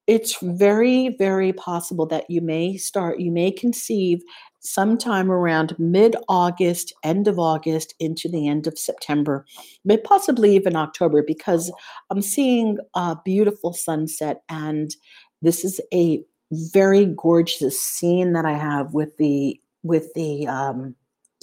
it's 0.07 0.37
very, 0.41 1.09
very 1.17 1.53
possible 1.53 2.05
that 2.07 2.29
you 2.29 2.41
may 2.41 2.77
start, 2.77 3.19
you 3.19 3.31
may 3.31 3.51
conceive 3.51 4.21
sometime 4.65 5.31
around 5.31 5.75
mid 5.77 6.15
August, 6.27 6.93
end 7.03 7.27
of 7.27 7.39
August, 7.39 7.93
into 7.99 8.27
the 8.27 8.47
end 8.47 8.67
of 8.67 8.77
September, 8.77 9.45
but 9.83 10.03
possibly 10.03 10.55
even 10.55 10.75
October, 10.75 11.23
because 11.23 11.71
I'm 12.09 12.21
seeing 12.21 12.77
a 12.95 13.15
beautiful 13.23 13.73
sunset. 13.73 14.41
And 14.49 14.95
this 15.41 15.63
is 15.63 15.79
a 15.93 16.23
very 16.51 17.05
gorgeous 17.05 17.79
scene 17.79 18.33
that 18.33 18.45
I 18.45 18.53
have 18.53 18.93
with 18.93 19.17
the 19.17 19.59
with 19.83 20.13
the 20.15 20.47
um, 20.47 20.95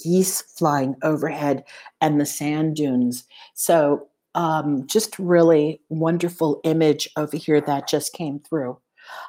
geese 0.02 0.42
flying 0.42 0.96
overhead 1.02 1.64
and 2.00 2.20
the 2.20 2.26
sand 2.26 2.76
dunes. 2.76 3.24
So 3.54 4.08
um, 4.34 4.86
just 4.86 5.18
really 5.18 5.80
wonderful 5.88 6.60
image 6.64 7.08
over 7.16 7.36
here 7.36 7.60
that 7.60 7.88
just 7.88 8.12
came 8.12 8.40
through. 8.40 8.78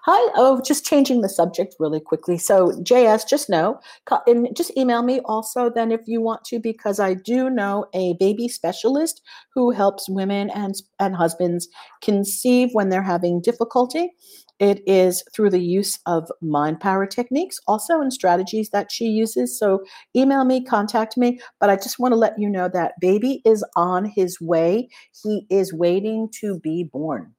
Hi, 0.05 0.31
oh, 0.35 0.61
just 0.61 0.85
changing 0.85 1.21
the 1.21 1.29
subject 1.29 1.75
really 1.79 1.99
quickly. 1.99 2.37
So, 2.37 2.71
JS, 2.81 3.27
just 3.27 3.49
know, 3.49 3.79
and 4.27 4.55
just 4.55 4.75
email 4.77 5.03
me 5.03 5.21
also 5.25 5.69
then 5.69 5.91
if 5.91 6.01
you 6.05 6.21
want 6.21 6.43
to, 6.45 6.59
because 6.59 6.99
I 6.99 7.13
do 7.13 7.49
know 7.49 7.85
a 7.93 8.15
baby 8.19 8.47
specialist 8.47 9.21
who 9.53 9.71
helps 9.71 10.09
women 10.09 10.49
and, 10.49 10.75
and 10.99 11.15
husbands 11.15 11.67
conceive 12.01 12.69
when 12.73 12.89
they're 12.89 13.01
having 13.01 13.41
difficulty. 13.41 14.11
It 14.59 14.81
is 14.87 15.23
through 15.33 15.49
the 15.49 15.59
use 15.59 15.99
of 16.05 16.29
mind 16.41 16.79
power 16.79 17.05
techniques, 17.05 17.59
also 17.67 17.99
and 17.99 18.13
strategies 18.13 18.69
that 18.69 18.91
she 18.91 19.05
uses. 19.05 19.57
So 19.57 19.83
email 20.15 20.45
me, 20.45 20.63
contact 20.63 21.17
me. 21.17 21.39
But 21.59 21.69
I 21.69 21.75
just 21.75 21.99
want 21.99 22.11
to 22.13 22.17
let 22.17 22.37
you 22.37 22.49
know 22.49 22.69
that 22.73 22.93
baby 23.01 23.41
is 23.45 23.65
on 23.75 24.05
his 24.05 24.39
way. 24.39 24.89
He 25.23 25.45
is 25.49 25.73
waiting 25.73 26.29
to 26.39 26.59
be 26.59 26.83
born. 26.83 27.33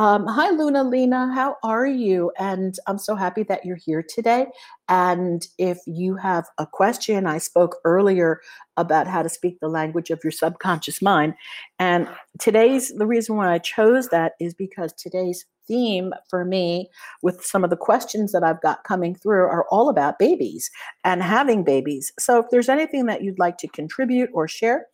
Um, 0.00 0.26
hi, 0.26 0.48
Luna 0.48 0.82
Lena. 0.82 1.30
How 1.30 1.58
are 1.62 1.86
you? 1.86 2.32
And 2.38 2.74
I'm 2.86 2.96
so 2.96 3.14
happy 3.14 3.42
that 3.42 3.66
you're 3.66 3.76
here 3.76 4.02
today. 4.02 4.46
And 4.88 5.46
if 5.58 5.76
you 5.86 6.16
have 6.16 6.46
a 6.56 6.66
question, 6.66 7.26
I 7.26 7.36
spoke 7.36 7.76
earlier 7.84 8.40
about 8.78 9.06
how 9.06 9.22
to 9.22 9.28
speak 9.28 9.60
the 9.60 9.68
language 9.68 10.08
of 10.08 10.18
your 10.24 10.30
subconscious 10.30 11.02
mind. 11.02 11.34
And 11.78 12.08
today's 12.38 12.94
the 12.96 13.06
reason 13.06 13.36
why 13.36 13.52
I 13.52 13.58
chose 13.58 14.08
that 14.08 14.36
is 14.40 14.54
because 14.54 14.94
today's 14.94 15.44
theme 15.68 16.14
for 16.30 16.46
me 16.46 16.88
with 17.20 17.44
some 17.44 17.62
of 17.62 17.68
the 17.68 17.76
questions 17.76 18.32
that 18.32 18.42
I've 18.42 18.62
got 18.62 18.84
coming 18.84 19.14
through 19.14 19.42
are 19.42 19.66
all 19.70 19.90
about 19.90 20.18
babies 20.18 20.70
and 21.04 21.22
having 21.22 21.62
babies. 21.62 22.10
So 22.18 22.38
if 22.38 22.46
there's 22.50 22.70
anything 22.70 23.04
that 23.04 23.22
you'd 23.22 23.38
like 23.38 23.58
to 23.58 23.68
contribute 23.68 24.30
or 24.32 24.48
share, 24.48 24.86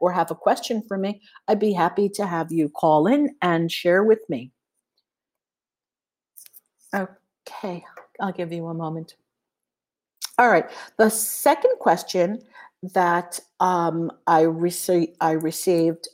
or 0.00 0.12
have 0.12 0.30
a 0.30 0.34
question 0.34 0.82
for 0.86 0.96
me, 0.96 1.20
I'd 1.48 1.58
be 1.58 1.72
happy 1.72 2.08
to 2.10 2.26
have 2.26 2.52
you 2.52 2.68
call 2.68 3.06
in 3.06 3.34
and 3.42 3.70
share 3.70 4.04
with 4.04 4.20
me. 4.28 4.52
Okay, 6.94 7.84
I'll 8.20 8.32
give 8.32 8.52
you 8.52 8.66
a 8.66 8.74
moment. 8.74 9.16
All 10.38 10.48
right, 10.48 10.68
the 10.98 11.10
second 11.10 11.72
question 11.78 12.40
that 12.94 13.40
um, 13.60 14.10
I, 14.26 14.42
received, 14.42 15.12
I 15.20 15.32
received 15.32 16.08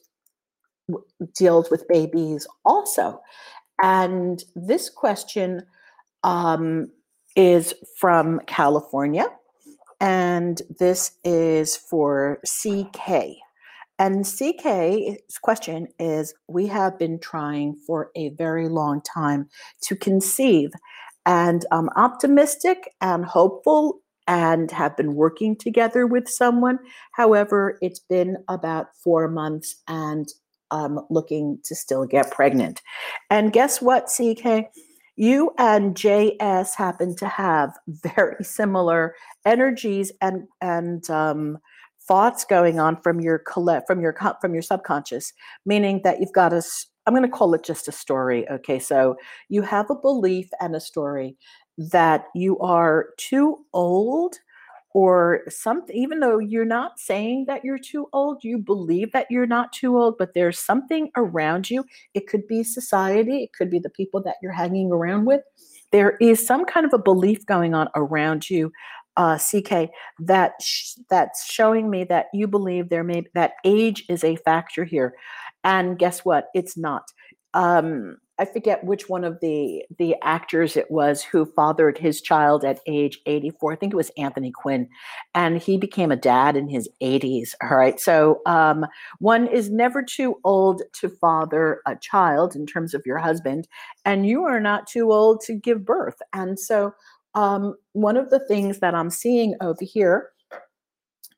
deals 1.36 1.70
with 1.70 1.88
babies 1.88 2.46
also. 2.64 3.20
And 3.82 4.42
this 4.54 4.90
question 4.90 5.62
um, 6.22 6.90
is 7.36 7.74
from 7.98 8.40
California. 8.46 9.26
And 10.00 10.60
this 10.78 11.12
is 11.24 11.76
for 11.76 12.40
CK. 12.44 13.36
And 14.00 14.25
CK's 14.25 15.38
question 15.42 15.87
is 15.99 16.33
We 16.49 16.66
have 16.69 16.99
been 16.99 17.21
trying 17.21 17.76
for 17.87 18.11
a 18.16 18.30
very 18.30 18.66
long 18.66 19.02
time 19.02 19.50
to 19.83 19.95
conceive, 19.95 20.71
and 21.26 21.66
I'm 21.71 21.90
optimistic 21.90 22.90
and 23.02 23.26
hopeful 23.26 24.00
and 24.26 24.71
have 24.71 24.97
been 24.97 25.16
working 25.16 25.54
together 25.54 26.07
with 26.07 26.30
someone. 26.30 26.78
However, 27.12 27.78
it's 27.83 27.99
been 27.99 28.38
about 28.49 28.97
four 28.97 29.28
months 29.28 29.76
and 29.86 30.28
I'm 30.71 31.00
looking 31.10 31.58
to 31.65 31.75
still 31.75 32.06
get 32.06 32.30
pregnant. 32.30 32.80
And 33.28 33.52
guess 33.52 33.82
what, 33.82 34.06
CK? 34.06 34.71
You 35.17 35.52
and 35.58 35.95
JS 35.95 36.75
happen 36.76 37.17
to 37.17 37.28
have 37.28 37.76
very 37.89 38.45
similar 38.45 39.15
energies 39.45 40.10
and 40.23 40.49
and 40.63 41.08
um, 41.10 41.58
thoughts 42.10 42.44
going 42.44 42.80
on 42.80 43.00
from 43.00 43.20
your 43.20 43.38
collect 43.38 43.86
from 43.86 44.00
your 44.00 44.12
from 44.40 44.52
your 44.52 44.62
subconscious 44.62 45.32
meaning 45.64 46.00
that 46.02 46.18
you've 46.18 46.32
got 46.32 46.52
a 46.52 46.60
i'm 47.06 47.14
going 47.14 47.23
to 47.23 47.28
call 47.28 47.54
it 47.54 47.62
just 47.62 47.86
a 47.86 47.92
story 47.92 48.49
okay? 48.50 48.80
So 48.80 49.16
you 49.49 49.62
have 49.62 49.88
a 49.90 49.94
belief 49.94 50.49
and 50.60 50.75
a 50.75 50.80
story 50.80 51.36
that 51.78 52.25
you 52.34 52.58
are 52.58 53.10
too 53.16 53.64
old 53.73 54.34
or 54.92 55.42
something 55.49 55.94
even 55.94 56.18
though 56.18 56.40
you're 56.40 56.64
not 56.64 56.99
saying 56.99 57.44
that 57.46 57.64
you're 57.64 57.78
too 57.78 58.08
old 58.12 58.42
you 58.42 58.58
believe 58.58 59.12
that 59.12 59.28
you're 59.30 59.46
not 59.46 59.73
too 59.73 59.96
old 59.96 60.18
but 60.18 60.34
there's 60.34 60.58
something 60.58 61.12
around 61.16 61.70
you. 61.70 61.84
It 62.14 62.26
could 62.26 62.44
be 62.49 62.64
society 62.64 63.44
it 63.44 63.52
could 63.52 63.70
be 63.70 63.78
the 63.78 63.88
people 63.88 64.20
that 64.25 64.34
you're 64.42 64.50
hanging 64.50 64.90
around 64.90 65.26
with. 65.26 65.42
There 65.92 66.16
is 66.20 66.44
some 66.44 66.64
kind 66.64 66.84
of 66.84 66.92
a 66.92 66.99
belief 66.99 67.46
going 67.46 67.73
on 67.73 67.88
around 67.94 68.50
you 68.50 68.73
uh, 69.16 69.38
CK, 69.38 69.90
that 70.18 70.54
sh- 70.60 70.94
that's 71.08 71.50
showing 71.50 71.90
me 71.90 72.04
that 72.04 72.26
you 72.32 72.46
believe 72.46 72.88
there 72.88 73.04
may 73.04 73.25
that 73.34 73.52
age 73.64 74.04
is 74.08 74.25
a 74.25 74.36
factor 74.36 74.84
here, 74.84 75.14
and 75.64 75.99
guess 75.99 76.25
what? 76.25 76.49
It's 76.54 76.76
not. 76.76 77.12
Um, 77.54 78.16
I 78.40 78.46
forget 78.46 78.82
which 78.84 79.10
one 79.10 79.23
of 79.23 79.38
the 79.40 79.84
the 79.99 80.16
actors 80.23 80.75
it 80.75 80.90
was 80.90 81.23
who 81.23 81.44
fathered 81.44 81.99
his 81.99 82.23
child 82.23 82.64
at 82.64 82.80
age 82.86 83.20
84. 83.26 83.75
I 83.75 83.76
think 83.76 83.92
it 83.92 83.96
was 83.96 84.10
Anthony 84.16 84.50
Quinn, 84.50 84.88
and 85.34 85.60
he 85.60 85.76
became 85.76 86.10
a 86.10 86.16
dad 86.16 86.56
in 86.56 86.66
his 86.66 86.88
80s. 87.02 87.50
All 87.62 87.76
right, 87.76 88.00
so 88.00 88.40
um, 88.46 88.86
one 89.18 89.46
is 89.46 89.68
never 89.68 90.02
too 90.02 90.36
old 90.42 90.80
to 90.94 91.10
father 91.10 91.82
a 91.86 91.96
child 91.96 92.56
in 92.56 92.64
terms 92.64 92.94
of 92.94 93.02
your 93.04 93.18
husband, 93.18 93.68
and 94.06 94.26
you 94.26 94.44
are 94.44 94.60
not 94.60 94.86
too 94.86 95.12
old 95.12 95.42
to 95.42 95.54
give 95.54 95.84
birth. 95.84 96.16
And 96.32 96.58
so 96.58 96.94
um, 97.34 97.75
one 97.93 98.16
of 98.16 98.30
the 98.30 98.40
things 98.40 98.80
that 98.80 98.95
I'm 98.95 99.10
seeing 99.10 99.54
over 99.60 99.84
here 99.84 100.30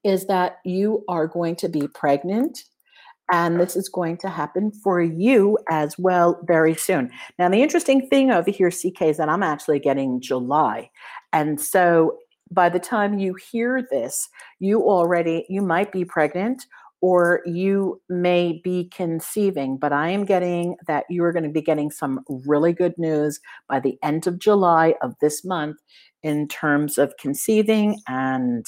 is 0.04 0.26
that 0.26 0.58
you 0.64 1.04
are 1.08 1.26
going 1.26 1.56
to 1.56 1.68
be 1.68 1.86
pregnant. 1.88 2.64
And 3.30 3.58
this 3.58 3.76
is 3.76 3.88
going 3.88 4.18
to 4.18 4.28
happen 4.28 4.72
for 4.72 5.00
you 5.00 5.56
as 5.70 5.96
well 5.98 6.40
very 6.44 6.74
soon. 6.74 7.10
Now, 7.38 7.48
the 7.48 7.62
interesting 7.62 8.08
thing 8.08 8.30
over 8.30 8.50
here, 8.50 8.70
CK, 8.70 9.02
is 9.02 9.16
that 9.16 9.28
I'm 9.28 9.42
actually 9.42 9.78
getting 9.78 10.20
July. 10.20 10.90
And 11.32 11.60
so 11.60 12.18
by 12.50 12.68
the 12.68 12.80
time 12.80 13.18
you 13.18 13.34
hear 13.50 13.86
this, 13.90 14.28
you 14.58 14.82
already, 14.82 15.46
you 15.48 15.62
might 15.62 15.92
be 15.92 16.04
pregnant 16.04 16.66
or 17.02 17.42
you 17.44 18.00
may 18.08 18.60
be 18.62 18.88
conceiving, 18.94 19.76
but 19.76 19.92
I 19.92 20.08
am 20.10 20.24
getting 20.24 20.76
that 20.86 21.04
you 21.10 21.24
are 21.24 21.32
going 21.32 21.42
to 21.42 21.50
be 21.50 21.60
getting 21.60 21.90
some 21.90 22.20
really 22.46 22.72
good 22.72 22.94
news 22.96 23.40
by 23.68 23.80
the 23.80 23.98
end 24.04 24.28
of 24.28 24.38
July 24.38 24.94
of 25.02 25.14
this 25.20 25.44
month 25.44 25.76
in 26.22 26.46
terms 26.46 26.98
of 26.98 27.16
conceiving 27.18 28.00
and 28.06 28.64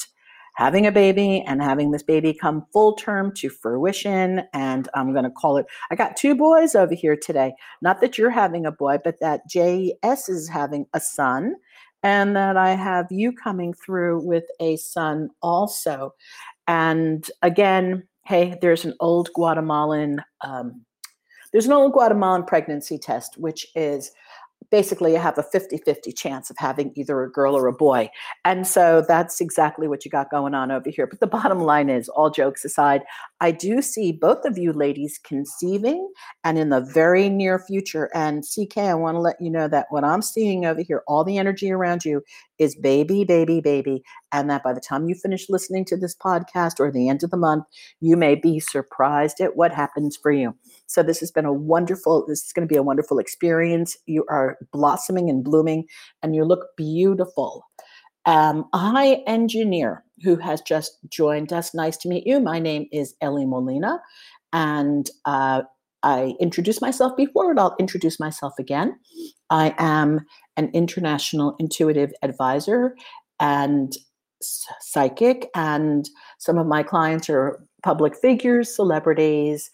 having 0.57 0.85
a 0.85 0.91
baby 0.91 1.43
and 1.47 1.61
having 1.61 1.91
this 1.91 2.03
baby 2.03 2.33
come 2.33 2.65
full 2.73 2.95
term 2.95 3.33
to 3.35 3.49
fruition. 3.49 4.41
And 4.53 4.89
I'm 4.93 5.13
going 5.13 5.23
to 5.23 5.31
call 5.31 5.55
it, 5.55 5.65
I 5.89 5.95
got 5.95 6.17
two 6.17 6.35
boys 6.35 6.75
over 6.75 6.93
here 6.93 7.17
today. 7.17 7.53
Not 7.81 8.01
that 8.01 8.17
you're 8.17 8.29
having 8.29 8.65
a 8.65 8.71
boy, 8.71 8.97
but 9.01 9.15
that 9.21 9.41
JS 9.49 10.29
is 10.29 10.49
having 10.49 10.87
a 10.93 10.99
son 10.99 11.55
and 12.03 12.35
that 12.35 12.57
I 12.57 12.75
have 12.75 13.07
you 13.11 13.31
coming 13.31 13.73
through 13.73 14.25
with 14.25 14.43
a 14.59 14.75
son 14.75 15.29
also. 15.41 16.13
And 16.67 17.25
again, 17.41 18.03
hey, 18.25 18.57
there's 18.61 18.85
an 18.85 18.93
old 18.99 19.29
Guatemalan, 19.33 20.21
um, 20.41 20.83
there's 21.51 21.67
an 21.67 21.73
old 21.73 21.93
Guatemalan 21.93 22.43
pregnancy 22.43 22.97
test, 22.97 23.37
which 23.37 23.67
is 23.75 24.11
basically 24.71 25.13
you 25.13 25.19
have 25.19 25.37
a 25.37 25.43
50-50 25.43 26.15
chance 26.17 26.49
of 26.49 26.57
having 26.57 26.91
either 26.95 27.21
a 27.23 27.31
girl 27.31 27.55
or 27.55 27.67
a 27.67 27.73
boy. 27.73 28.09
And 28.43 28.67
so 28.67 29.05
that's 29.07 29.39
exactly 29.39 29.87
what 29.87 30.03
you 30.03 30.11
got 30.11 30.31
going 30.31 30.53
on 30.53 30.71
over 30.71 30.89
here. 30.89 31.07
But 31.07 31.19
the 31.19 31.27
bottom 31.27 31.59
line 31.59 31.89
is 31.89 32.09
all 32.09 32.29
jokes 32.29 32.65
aside 32.65 33.03
i 33.41 33.51
do 33.51 33.81
see 33.81 34.11
both 34.11 34.45
of 34.45 34.57
you 34.57 34.71
ladies 34.73 35.19
conceiving 35.23 36.11
and 36.43 36.57
in 36.57 36.69
the 36.69 36.81
very 36.81 37.29
near 37.29 37.59
future 37.59 38.09
and 38.13 38.43
ck 38.43 38.77
i 38.77 38.93
want 38.93 39.15
to 39.15 39.19
let 39.21 39.39
you 39.39 39.49
know 39.49 39.67
that 39.67 39.87
what 39.89 40.03
i'm 40.03 40.21
seeing 40.21 40.65
over 40.65 40.81
here 40.81 41.03
all 41.07 41.23
the 41.23 41.37
energy 41.37 41.71
around 41.71 42.05
you 42.05 42.21
is 42.59 42.75
baby 42.75 43.23
baby 43.23 43.59
baby 43.59 44.03
and 44.31 44.49
that 44.49 44.63
by 44.63 44.73
the 44.73 44.81
time 44.81 45.07
you 45.07 45.15
finish 45.15 45.49
listening 45.49 45.83
to 45.83 45.97
this 45.97 46.15
podcast 46.15 46.79
or 46.79 46.91
the 46.91 47.09
end 47.09 47.23
of 47.23 47.31
the 47.31 47.37
month 47.37 47.65
you 47.99 48.15
may 48.15 48.35
be 48.35 48.59
surprised 48.59 49.39
at 49.41 49.55
what 49.55 49.73
happens 49.73 50.17
for 50.17 50.31
you. 50.31 50.55
So 50.87 51.03
this 51.03 51.19
has 51.19 51.31
been 51.31 51.45
a 51.45 51.53
wonderful 51.53 52.25
this 52.27 52.45
is 52.45 52.53
going 52.53 52.67
to 52.67 52.71
be 52.71 52.77
a 52.77 52.83
wonderful 52.83 53.19
experience. 53.19 53.97
You 54.05 54.25
are 54.29 54.57
blossoming 54.71 55.29
and 55.29 55.43
blooming, 55.43 55.85
and 56.21 56.35
you 56.35 56.45
look 56.45 56.67
beautiful. 56.77 57.65
Um, 58.25 58.65
hi 58.73 59.23
engineer 59.27 60.04
who 60.23 60.35
has 60.37 60.61
just 60.61 60.97
joined 61.09 61.51
us. 61.51 61.73
Nice 61.73 61.97
to 61.97 62.09
meet 62.09 62.25
you. 62.25 62.39
My 62.39 62.59
name 62.59 62.87
is 62.91 63.15
Ellie 63.21 63.45
Molina, 63.45 64.01
and 64.53 65.09
uh, 65.25 65.63
I 66.03 66.35
introduced 66.39 66.81
myself 66.81 67.17
before, 67.17 67.53
but 67.53 67.61
I'll 67.61 67.75
introduce 67.79 68.19
myself 68.19 68.53
again. 68.59 68.97
I 69.49 69.73
am 69.77 70.25
an 70.55 70.69
international 70.73 71.55
intuitive 71.59 72.11
advisor 72.21 72.95
and 73.39 73.91
psychic, 74.41 75.49
and 75.55 76.07
some 76.37 76.57
of 76.57 76.67
my 76.67 76.83
clients 76.83 77.29
are 77.29 77.63
public 77.83 78.15
figures, 78.15 78.75
celebrities, 78.75 79.69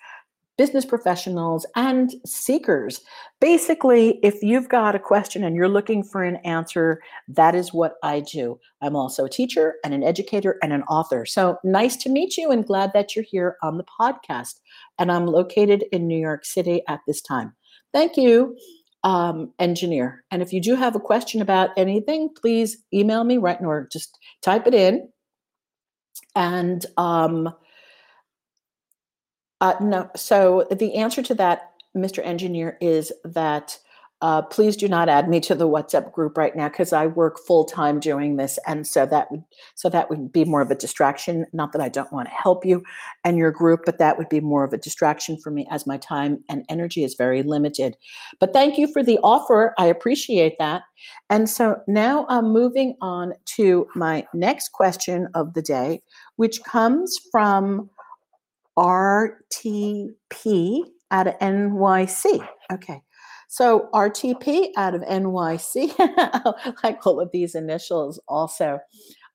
business 0.62 0.86
professionals, 0.86 1.65
and 1.76 2.13
seekers. 2.24 3.02
Basically, 3.39 4.19
if 4.21 4.43
you've 4.43 4.69
got 4.69 4.93
a 4.93 5.00
question 5.00 5.43
and 5.43 5.56
you're 5.56 5.67
looking 5.67 6.04
for 6.04 6.21
an 6.21 6.36
answer, 6.45 7.02
that 7.28 7.56
is 7.56 7.74
what 7.74 7.95
I 8.04 8.19
do. 8.19 8.60
I'm 8.80 8.95
also 8.95 9.26
a 9.26 9.30
teacher 9.30 9.78
and 9.84 9.91
an 9.91 10.04
educator 10.04 10.60
and 10.62 10.71
an 10.71 10.84
author. 10.84 11.26
So 11.26 11.58
nice 11.63 11.95
to 12.04 12.12
meet 12.12 12.38
you 12.38 12.52
and 12.52 12.63
glad 12.63 12.91
that 12.93 13.15
you're 13.15 13.26
here 13.28 13.58
on 13.63 13.80
the 13.80 13.86
podcast. 14.00 14.60
And 15.00 15.12
I'm 15.12 15.26
located 15.26 15.84
in 15.91 16.06
New 16.06 16.19
York 16.19 16.45
City 16.45 16.84
at 16.88 17.00
this 17.08 17.24
time. 17.24 17.56
Thank 17.91 18.15
you, 18.15 18.56
um, 19.04 19.52
engineer. 19.58 20.24
And 20.30 20.43
if 20.43 20.54
you 20.54 20.62
do 20.62 20.76
have 20.76 20.95
a 20.95 21.00
question 21.00 21.41
about 21.41 21.71
anything, 21.76 22.30
please 22.39 22.78
email 22.93 23.24
me 23.24 23.39
right 23.39 23.58
or 23.62 23.89
just 23.91 24.15
type 24.43 24.67
it 24.67 24.76
in. 24.76 25.10
And 26.36 26.86
um, 26.97 27.52
uh, 29.62 29.76
no, 29.80 30.10
so 30.15 30.67
the 30.71 30.95
answer 30.95 31.21
to 31.21 31.36
that, 31.36 31.71
Mr. 31.95 32.26
Engineer, 32.26 32.78
is 32.82 33.13
that 33.24 33.78
uh, 34.21 34.41
please 34.41 34.78
do 34.78 34.88
not 34.88 35.10
add 35.10 35.28
me 35.28 35.39
to 35.39 35.56
the 35.56 35.67
WhatsApp 35.67 36.12
group 36.12 36.38
right 36.38 36.56
now 36.56 36.69
because 36.69 36.93
I 36.93 37.08
work 37.08 37.39
full 37.39 37.65
time 37.65 38.00
doing 38.00 38.38
this, 38.38 38.60
and 38.67 38.86
so 38.86 39.06
that 39.08 39.32
would 39.32 39.43
so 39.74 39.89
that 39.89 40.10
would 40.12 40.32
be 40.32 40.45
more 40.45 40.62
of 40.62 40.69
a 40.69 40.76
distraction. 40.76 41.45
Not 41.54 41.74
that 41.74 41.82
I 41.82 41.89
don't 41.89 42.12
want 42.13 42.28
to 42.28 42.34
help 42.34 42.63
you 42.63 42.84
and 43.24 43.38
your 43.38 43.52
group, 43.52 43.82
but 43.84 43.97
that 43.97 44.19
would 44.19 44.30
be 44.30 44.39
more 44.39 44.63
of 44.63 44.74
a 44.74 44.78
distraction 44.78 45.38
for 45.39 45.50
me 45.50 45.67
as 45.71 45.88
my 45.88 45.97
time 45.97 46.43
and 46.50 46.65
energy 46.69 47.04
is 47.04 47.15
very 47.15 47.41
limited. 47.41 47.97
But 48.39 48.54
thank 48.54 48.78
you 48.78 48.91
for 48.93 49.02
the 49.02 49.17
offer. 49.24 49.74
I 49.80 49.88
appreciate 49.88 50.56
that. 50.60 50.84
And 51.32 51.50
so 51.50 51.78
now 51.88 52.28
I'm 52.30 52.45
moving 52.45 52.95
on 53.02 53.34
to 53.58 53.88
my 53.95 54.26
next 54.36 54.71
question 54.71 55.30
of 55.34 55.56
the 55.56 55.63
day, 55.63 56.04
which 56.36 56.63
comes 56.63 57.19
from 57.32 57.89
RTP 58.78 60.14
out 61.12 61.28
of 61.28 61.38
NYC. 61.40 62.48
Okay. 62.72 63.02
So 63.52 63.90
RTP 63.94 64.70
out 64.78 64.96
of 64.96 65.02
NYC, 65.02 65.94
like 66.84 67.00
all 67.06 67.20
of 67.20 67.30
these 67.34 67.54
initials 67.54 68.18
also. 68.30 68.80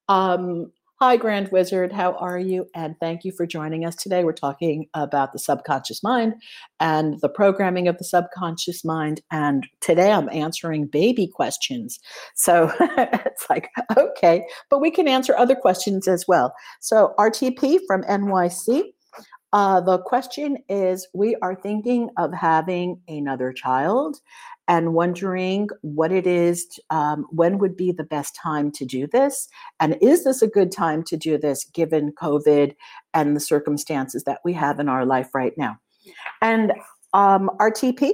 Um, 0.08 0.72
hi, 0.98 1.18
Grand 1.18 1.48
Wizard. 1.52 1.92
How 1.92 2.14
are 2.14 2.38
you? 2.38 2.64
And 2.74 2.94
thank 2.98 3.24
you 3.24 3.32
for 3.32 3.46
joining 3.46 3.84
us 3.84 3.94
today. 3.94 4.24
We're 4.24 4.32
talking 4.32 4.86
about 4.94 5.34
the 5.34 5.38
subconscious 5.38 6.02
mind 6.02 6.32
and 6.80 7.20
the 7.20 7.28
programming 7.28 7.88
of 7.88 7.98
the 7.98 8.04
subconscious 8.04 8.86
mind. 8.86 9.20
And 9.30 9.66
today 9.82 10.10
I'm 10.10 10.30
answering 10.30 10.86
baby 10.86 11.26
questions. 11.26 12.00
So 12.34 12.72
it's 12.80 13.50
like, 13.50 13.68
okay, 13.98 14.46
but 14.70 14.80
we 14.80 14.90
can 14.90 15.08
answer 15.08 15.36
other 15.36 15.54
questions 15.54 16.08
as 16.08 16.24
well. 16.26 16.54
So 16.80 17.12
RTP 17.18 17.80
from 17.86 18.02
NYC. 18.04 18.92
Uh, 19.52 19.80
the 19.80 19.98
question 19.98 20.58
is 20.68 21.06
We 21.14 21.36
are 21.36 21.54
thinking 21.54 22.10
of 22.16 22.32
having 22.32 23.00
another 23.08 23.52
child 23.52 24.20
and 24.68 24.94
wondering 24.94 25.68
what 25.82 26.10
it 26.10 26.26
is, 26.26 26.66
um, 26.90 27.26
when 27.30 27.58
would 27.58 27.76
be 27.76 27.92
the 27.92 28.04
best 28.04 28.34
time 28.34 28.72
to 28.72 28.84
do 28.84 29.06
this? 29.06 29.48
And 29.78 29.96
is 30.00 30.24
this 30.24 30.42
a 30.42 30.48
good 30.48 30.72
time 30.72 31.04
to 31.04 31.16
do 31.16 31.38
this 31.38 31.64
given 31.64 32.12
COVID 32.12 32.74
and 33.14 33.36
the 33.36 33.40
circumstances 33.40 34.24
that 34.24 34.40
we 34.44 34.52
have 34.54 34.80
in 34.80 34.88
our 34.88 35.06
life 35.06 35.28
right 35.34 35.52
now? 35.56 35.78
And 36.42 36.72
um, 37.12 37.50
RTP, 37.60 38.12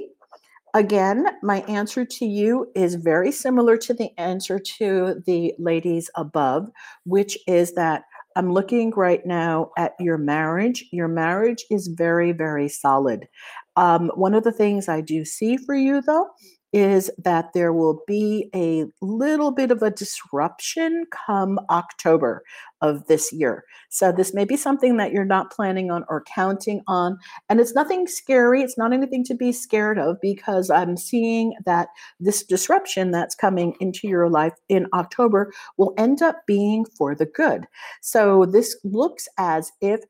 again, 0.73 1.25
my 1.41 1.61
answer 1.61 2.05
to 2.05 2.25
you 2.25 2.71
is 2.75 2.95
very 2.95 3.31
similar 3.31 3.75
to 3.77 3.93
the 3.93 4.09
answer 4.19 4.59
to 4.77 5.21
the 5.25 5.53
ladies 5.57 6.09
above, 6.15 6.69
which 7.05 7.37
is 7.47 7.73
that 7.73 8.03
I'm 8.35 8.51
looking 8.51 8.91
right 8.91 9.25
now 9.25 9.71
at 9.77 9.93
your 9.99 10.17
marriage. 10.17 10.85
Your 10.91 11.07
marriage 11.07 11.65
is 11.69 11.87
very, 11.87 12.31
very 12.31 12.67
solid. 12.69 13.27
Um, 13.75 14.11
one 14.15 14.33
of 14.33 14.43
the 14.43 14.51
things 14.51 14.87
I 14.87 15.01
do 15.01 15.25
see 15.25 15.57
for 15.57 15.75
you, 15.75 16.01
though, 16.01 16.29
is 16.73 17.11
that 17.19 17.53
there 17.53 17.71
will 17.71 18.01
be 18.07 18.49
a 18.55 18.85
little 19.01 19.51
bit 19.51 19.69
of 19.69 19.83
a 19.83 19.91
disruption 19.91 21.05
come 21.11 21.59
October 21.69 22.43
of 22.81 23.05
this 23.05 23.31
year. 23.31 23.63
So, 23.89 24.11
this 24.11 24.33
may 24.33 24.43
be 24.43 24.57
something 24.57 24.97
that 24.97 25.11
you're 25.11 25.23
not 25.23 25.51
planning 25.51 25.91
on 25.91 26.03
or 26.09 26.23
counting 26.33 26.81
on. 26.87 27.17
And 27.47 27.59
it's 27.59 27.75
nothing 27.75 28.07
scary, 28.07 28.61
it's 28.61 28.77
not 28.77 28.91
anything 28.91 29.23
to 29.25 29.35
be 29.35 29.51
scared 29.51 29.99
of 29.99 30.17
because 30.21 30.69
I'm 30.71 30.97
seeing 30.97 31.53
that 31.65 31.89
this 32.19 32.43
disruption 32.43 33.11
that's 33.11 33.35
coming 33.35 33.75
into 33.79 34.07
your 34.07 34.29
life 34.29 34.53
in 34.67 34.87
October 34.93 35.53
will 35.77 35.93
end 35.97 36.21
up 36.21 36.41
being 36.47 36.85
for 36.97 37.13
the 37.13 37.27
good. 37.27 37.67
So, 38.01 38.45
this 38.45 38.75
looks 38.83 39.27
as 39.37 39.71
if 39.79 40.01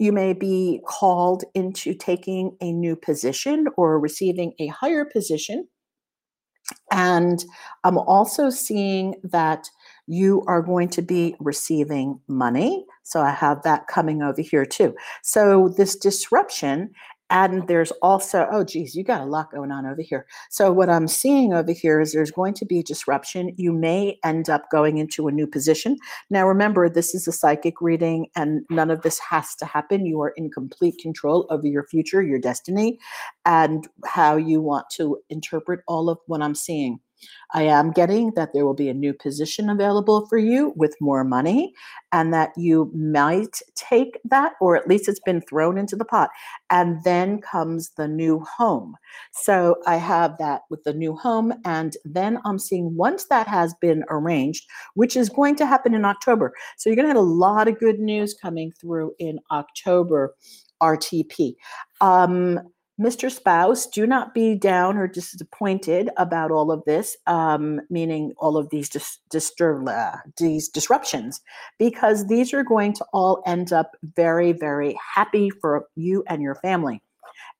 you 0.00 0.12
may 0.12 0.32
be 0.32 0.80
called 0.86 1.44
into 1.54 1.94
taking 1.94 2.56
a 2.60 2.72
new 2.72 2.94
position 2.94 3.66
or 3.76 3.98
receiving 3.98 4.52
a 4.58 4.68
higher 4.68 5.04
position 5.04 5.66
and 6.90 7.44
I'm 7.84 7.98
also 7.98 8.50
seeing 8.50 9.14
that 9.24 9.68
you 10.06 10.42
are 10.46 10.62
going 10.62 10.88
to 10.90 11.02
be 11.02 11.36
receiving 11.38 12.20
money. 12.28 12.86
So 13.02 13.20
I 13.20 13.30
have 13.30 13.62
that 13.62 13.86
coming 13.86 14.22
over 14.22 14.40
here 14.40 14.64
too. 14.64 14.94
So 15.22 15.68
this 15.76 15.96
disruption 15.96 16.90
and 17.30 17.68
there's 17.68 17.90
also, 18.02 18.48
oh, 18.50 18.64
geez, 18.64 18.94
you 18.94 19.04
got 19.04 19.20
a 19.20 19.26
lot 19.26 19.50
going 19.50 19.70
on 19.70 19.84
over 19.84 20.00
here. 20.00 20.26
So, 20.50 20.72
what 20.72 20.88
I'm 20.88 21.08
seeing 21.08 21.52
over 21.52 21.72
here 21.72 22.00
is 22.00 22.12
there's 22.12 22.30
going 22.30 22.54
to 22.54 22.64
be 22.64 22.82
disruption. 22.82 23.54
You 23.56 23.72
may 23.72 24.18
end 24.24 24.48
up 24.48 24.64
going 24.70 24.98
into 24.98 25.28
a 25.28 25.32
new 25.32 25.46
position. 25.46 25.98
Now, 26.30 26.46
remember, 26.46 26.88
this 26.88 27.14
is 27.14 27.28
a 27.28 27.32
psychic 27.32 27.80
reading, 27.80 28.28
and 28.34 28.64
none 28.70 28.90
of 28.90 29.02
this 29.02 29.18
has 29.18 29.54
to 29.56 29.66
happen. 29.66 30.06
You 30.06 30.20
are 30.22 30.32
in 30.36 30.50
complete 30.50 30.96
control 31.00 31.46
over 31.50 31.66
your 31.66 31.86
future, 31.86 32.22
your 32.22 32.38
destiny, 32.38 32.98
and 33.44 33.86
how 34.06 34.36
you 34.36 34.62
want 34.62 34.86
to 34.96 35.18
interpret 35.28 35.80
all 35.86 36.08
of 36.08 36.18
what 36.26 36.42
I'm 36.42 36.54
seeing. 36.54 37.00
I 37.52 37.62
am 37.62 37.92
getting 37.92 38.32
that 38.36 38.52
there 38.52 38.66
will 38.66 38.74
be 38.74 38.88
a 38.88 38.94
new 38.94 39.14
position 39.14 39.70
available 39.70 40.26
for 40.26 40.38
you 40.38 40.72
with 40.76 40.94
more 41.00 41.24
money, 41.24 41.72
and 42.12 42.32
that 42.34 42.50
you 42.56 42.90
might 42.94 43.60
take 43.74 44.18
that, 44.24 44.52
or 44.60 44.76
at 44.76 44.88
least 44.88 45.08
it's 45.08 45.20
been 45.20 45.40
thrown 45.40 45.78
into 45.78 45.96
the 45.96 46.04
pot. 46.04 46.30
And 46.70 47.02
then 47.04 47.40
comes 47.40 47.90
the 47.90 48.08
new 48.08 48.40
home. 48.40 48.96
So 49.32 49.76
I 49.86 49.96
have 49.96 50.36
that 50.38 50.62
with 50.70 50.84
the 50.84 50.94
new 50.94 51.16
home, 51.16 51.52
and 51.64 51.96
then 52.04 52.38
I'm 52.44 52.58
seeing 52.58 52.94
once 52.96 53.24
that 53.26 53.46
has 53.48 53.74
been 53.80 54.04
arranged, 54.10 54.68
which 54.94 55.16
is 55.16 55.28
going 55.28 55.56
to 55.56 55.66
happen 55.66 55.94
in 55.94 56.04
October. 56.04 56.52
So 56.76 56.88
you're 56.90 56.96
going 56.96 57.06
to 57.06 57.14
have 57.14 57.16
a 57.16 57.20
lot 57.20 57.68
of 57.68 57.78
good 57.78 57.98
news 57.98 58.34
coming 58.34 58.72
through 58.72 59.14
in 59.18 59.38
October. 59.50 60.34
RTP. 60.80 61.54
Um, 62.00 62.60
Mr. 63.00 63.30
Spouse, 63.30 63.86
do 63.86 64.06
not 64.08 64.34
be 64.34 64.56
down 64.56 64.96
or 64.96 65.06
disappointed 65.06 66.10
about 66.16 66.50
all 66.50 66.72
of 66.72 66.82
this, 66.84 67.16
um, 67.28 67.80
meaning 67.90 68.32
all 68.38 68.56
of 68.56 68.70
these 68.70 68.88
dis- 68.88 69.20
distur- 69.30 69.88
uh, 69.88 70.16
these 70.36 70.68
disruptions, 70.68 71.40
because 71.78 72.26
these 72.26 72.52
are 72.52 72.64
going 72.64 72.92
to 72.92 73.04
all 73.12 73.40
end 73.46 73.72
up 73.72 73.92
very, 74.16 74.52
very 74.52 74.98
happy 75.14 75.48
for 75.48 75.86
you 75.94 76.24
and 76.26 76.42
your 76.42 76.56
family. 76.56 77.00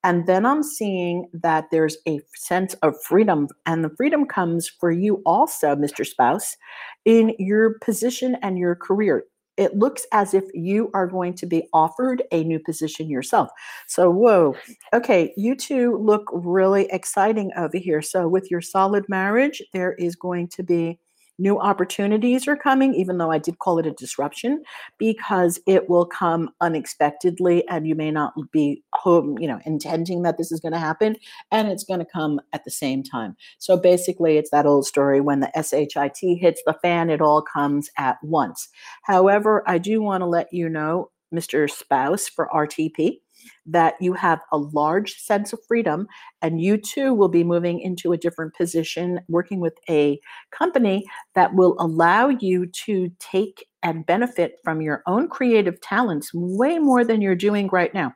And 0.02 0.26
then 0.26 0.44
I'm 0.44 0.64
seeing 0.64 1.28
that 1.32 1.66
there's 1.70 1.96
a 2.08 2.20
sense 2.34 2.74
of 2.82 3.00
freedom, 3.04 3.46
and 3.64 3.84
the 3.84 3.94
freedom 3.96 4.26
comes 4.26 4.68
for 4.68 4.90
you 4.90 5.22
also, 5.24 5.76
Mr. 5.76 6.04
Spouse, 6.04 6.56
in 7.04 7.34
your 7.38 7.78
position 7.80 8.36
and 8.42 8.58
your 8.58 8.74
career 8.74 9.24
it 9.58 9.76
looks 9.76 10.06
as 10.12 10.32
if 10.32 10.44
you 10.54 10.90
are 10.94 11.06
going 11.06 11.34
to 11.34 11.46
be 11.46 11.68
offered 11.72 12.22
a 12.32 12.44
new 12.44 12.60
position 12.60 13.10
yourself. 13.10 13.50
So, 13.86 14.10
whoa, 14.10 14.54
okay, 14.94 15.34
you 15.36 15.56
two 15.56 15.98
look 15.98 16.30
really 16.32 16.86
exciting 16.90 17.50
over 17.56 17.76
here. 17.76 18.00
So, 18.00 18.28
with 18.28 18.50
your 18.50 18.60
solid 18.60 19.06
marriage, 19.08 19.60
there 19.72 19.94
is 19.94 20.16
going 20.16 20.48
to 20.48 20.62
be 20.62 21.00
new 21.38 21.58
opportunities 21.58 22.48
are 22.48 22.56
coming, 22.56 22.94
even 22.94 23.18
though 23.18 23.30
I 23.30 23.38
did 23.38 23.58
call 23.58 23.78
it 23.78 23.86
a 23.86 23.92
disruption, 23.92 24.62
because 24.98 25.60
it 25.66 25.88
will 25.88 26.06
come 26.06 26.50
unexpectedly 26.60 27.66
and 27.68 27.86
you 27.86 27.94
may 27.94 28.10
not 28.10 28.34
be 28.52 28.82
home, 28.94 29.38
you 29.38 29.46
know, 29.46 29.60
intending 29.64 30.22
that 30.22 30.36
this 30.38 30.50
is 30.50 30.60
going 30.60 30.72
to 30.72 30.78
happen, 30.78 31.16
and 31.50 31.68
it's 31.68 31.84
going 31.84 32.00
to 32.00 32.06
come 32.06 32.40
at 32.52 32.64
the 32.64 32.70
same 32.70 33.02
time. 33.02 33.36
So 33.58 33.76
basically, 33.76 34.36
it's 34.36 34.50
that 34.50 34.66
old 34.66 34.86
story 34.86 35.20
when 35.20 35.40
the 35.40 35.50
SHIT 35.54 36.38
hits 36.38 36.62
the 36.66 36.76
fan, 36.82 37.10
it 37.10 37.20
all 37.20 37.42
comes 37.42 37.88
at 37.96 38.16
once. 38.22 38.68
However, 39.04 39.62
I 39.66 39.78
do 39.78 40.02
want 40.02 40.22
to 40.22 40.26
let 40.26 40.52
you 40.52 40.68
know, 40.68 41.10
Mr. 41.34 41.70
Spouse 41.70 42.28
for 42.28 42.48
RTP 42.54 43.20
that 43.66 43.94
you 44.00 44.12
have 44.12 44.40
a 44.52 44.58
large 44.58 45.14
sense 45.14 45.52
of 45.52 45.60
freedom 45.66 46.06
and 46.42 46.60
you 46.60 46.76
too 46.76 47.14
will 47.14 47.28
be 47.28 47.44
moving 47.44 47.80
into 47.80 48.12
a 48.12 48.18
different 48.18 48.54
position 48.54 49.20
working 49.28 49.60
with 49.60 49.74
a 49.88 50.18
company 50.50 51.04
that 51.34 51.54
will 51.54 51.76
allow 51.78 52.28
you 52.28 52.66
to 52.66 53.10
take 53.18 53.66
and 53.82 54.06
benefit 54.06 54.56
from 54.64 54.80
your 54.80 55.02
own 55.06 55.28
creative 55.28 55.80
talents 55.80 56.30
way 56.34 56.78
more 56.78 57.04
than 57.04 57.20
you're 57.20 57.34
doing 57.34 57.68
right 57.68 57.94
now. 57.94 58.12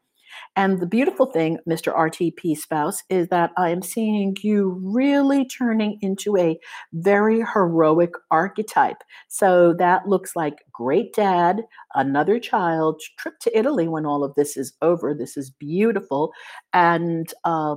And 0.56 0.80
the 0.80 0.86
beautiful 0.86 1.26
thing, 1.26 1.58
Mr. 1.68 1.96
RTP 1.96 2.56
spouse, 2.56 3.02
is 3.08 3.28
that 3.28 3.52
I 3.56 3.70
am 3.70 3.82
seeing 3.82 4.36
you 4.42 4.80
really 4.82 5.46
turning 5.46 5.98
into 6.00 6.36
a 6.36 6.58
very 6.92 7.44
heroic 7.52 8.12
archetype. 8.30 9.02
So 9.28 9.74
that 9.78 10.08
looks 10.08 10.36
like 10.36 10.64
great 10.72 11.14
dad, 11.14 11.62
another 11.94 12.38
child, 12.38 13.00
trip 13.18 13.38
to 13.40 13.58
Italy 13.58 13.88
when 13.88 14.06
all 14.06 14.24
of 14.24 14.34
this 14.34 14.56
is 14.56 14.72
over. 14.82 15.14
This 15.14 15.36
is 15.36 15.50
beautiful. 15.50 16.32
And 16.72 17.32
uh, 17.44 17.76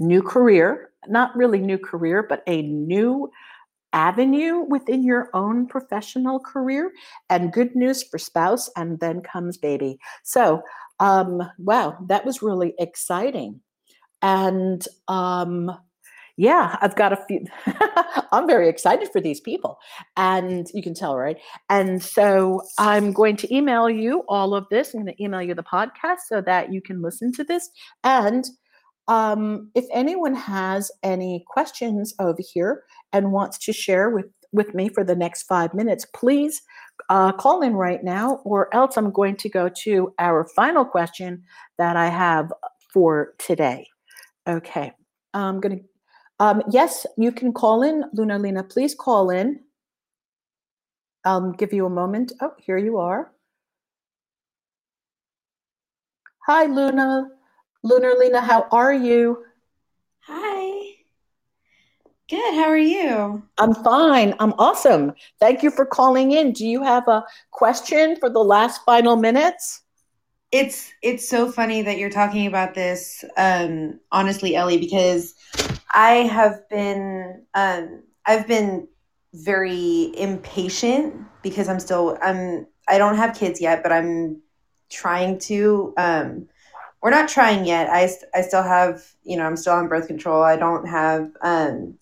new 0.00 0.22
career, 0.22 0.90
not 1.08 1.36
really 1.36 1.60
new 1.60 1.78
career, 1.78 2.24
but 2.28 2.42
a 2.46 2.62
new 2.62 3.30
avenue 3.94 4.64
within 4.68 5.04
your 5.04 5.30
own 5.34 5.66
professional 5.66 6.40
career 6.40 6.90
and 7.30 7.52
good 7.52 7.74
news 7.76 8.02
for 8.02 8.18
spouse 8.18 8.68
and 8.76 8.98
then 8.98 9.22
comes 9.22 9.56
baby 9.56 9.96
so 10.24 10.60
um 11.00 11.42
wow 11.58 11.96
that 12.08 12.24
was 12.24 12.42
really 12.42 12.74
exciting. 12.78 13.60
And 14.22 14.86
um 15.08 15.70
yeah 16.36 16.76
i've 16.82 16.96
got 16.96 17.12
a 17.12 17.24
few 17.28 17.44
i'm 18.32 18.44
very 18.44 18.68
excited 18.68 19.08
for 19.12 19.20
these 19.20 19.38
people 19.38 19.78
and 20.16 20.66
you 20.74 20.82
can 20.82 20.92
tell 20.92 21.16
right? 21.16 21.38
And 21.70 22.02
so 22.02 22.62
i'm 22.78 23.12
going 23.12 23.36
to 23.36 23.54
email 23.54 23.88
you 23.88 24.24
all 24.28 24.54
of 24.54 24.66
this. 24.70 24.94
I'm 24.94 25.04
going 25.04 25.14
to 25.14 25.22
email 25.22 25.42
you 25.42 25.54
the 25.54 25.62
podcast 25.62 26.20
so 26.28 26.40
that 26.40 26.72
you 26.72 26.80
can 26.80 27.02
listen 27.02 27.32
to 27.34 27.44
this. 27.44 27.70
And 28.02 28.48
um, 29.08 29.70
if 29.74 29.84
anyone 29.92 30.34
has 30.34 30.90
any 31.02 31.44
questions 31.46 32.14
over 32.18 32.40
here 32.52 32.84
and 33.12 33.32
wants 33.32 33.58
to 33.58 33.72
share 33.72 34.10
with, 34.10 34.26
with 34.54 34.74
me 34.74 34.88
for 34.88 35.04
the 35.04 35.16
next 35.16 35.42
five 35.42 35.74
minutes, 35.74 36.06
please 36.14 36.62
uh, 37.10 37.32
call 37.32 37.60
in 37.60 37.74
right 37.74 38.02
now, 38.02 38.36
or 38.44 38.74
else 38.74 38.96
I'm 38.96 39.10
going 39.10 39.36
to 39.36 39.48
go 39.48 39.68
to 39.68 40.14
our 40.18 40.46
final 40.56 40.84
question 40.84 41.42
that 41.76 41.96
I 41.96 42.08
have 42.08 42.52
for 42.92 43.34
today. 43.38 43.86
Okay, 44.48 44.92
I'm 45.34 45.60
going 45.60 45.78
to, 45.78 45.84
um, 46.38 46.62
yes, 46.70 47.06
you 47.18 47.32
can 47.32 47.52
call 47.52 47.82
in. 47.82 48.04
Luna 48.14 48.38
Lena, 48.38 48.62
please 48.62 48.94
call 48.94 49.30
in. 49.30 49.60
I'll 51.24 51.52
give 51.52 51.72
you 51.72 51.86
a 51.86 51.90
moment. 51.90 52.32
Oh, 52.40 52.52
here 52.58 52.78
you 52.78 52.98
are. 52.98 53.32
Hi, 56.46 56.66
Luna. 56.66 57.28
Lunar 57.82 58.14
Lena, 58.18 58.40
how 58.40 58.66
are 58.70 58.94
you? 58.94 59.44
Good. 62.30 62.54
How 62.54 62.64
are 62.64 62.76
you? 62.76 63.42
I'm 63.58 63.74
fine. 63.74 64.34
I'm 64.40 64.54
awesome. 64.54 65.12
Thank 65.40 65.62
you 65.62 65.70
for 65.70 65.84
calling 65.84 66.32
in. 66.32 66.52
Do 66.52 66.66
you 66.66 66.82
have 66.82 67.06
a 67.06 67.22
question 67.50 68.16
for 68.16 68.30
the 68.30 68.42
last 68.42 68.80
final 68.86 69.16
minutes? 69.16 69.82
It's 70.50 70.90
it's 71.02 71.28
so 71.28 71.52
funny 71.52 71.82
that 71.82 71.98
you're 71.98 72.10
talking 72.10 72.46
about 72.46 72.74
this, 72.74 73.24
um, 73.36 74.00
honestly, 74.10 74.56
Ellie, 74.56 74.78
because 74.78 75.34
I 75.92 76.28
have 76.32 76.66
been 76.70 77.44
um, 77.54 78.04
I've 78.24 78.46
been 78.46 78.88
very 79.34 80.12
impatient 80.16 81.14
because 81.42 81.68
I'm 81.68 81.80
still 81.80 82.16
I'm 82.22 82.66
I 82.88 82.98
don't 82.98 83.16
have 83.16 83.36
kids 83.36 83.60
yet, 83.60 83.82
but 83.82 83.92
I'm 83.92 84.40
trying 84.88 85.40
to 85.40 85.92
um, 85.98 86.48
we're 87.02 87.10
not 87.10 87.28
trying 87.28 87.66
yet. 87.66 87.90
I, 87.90 88.08
I 88.34 88.40
still 88.40 88.62
have, 88.62 89.04
you 89.24 89.36
know, 89.36 89.44
I'm 89.44 89.58
still 89.58 89.74
on 89.74 89.88
birth 89.88 90.06
control. 90.06 90.42
I 90.42 90.56
don't 90.56 90.88
have, 90.88 91.30
um, 91.42 91.98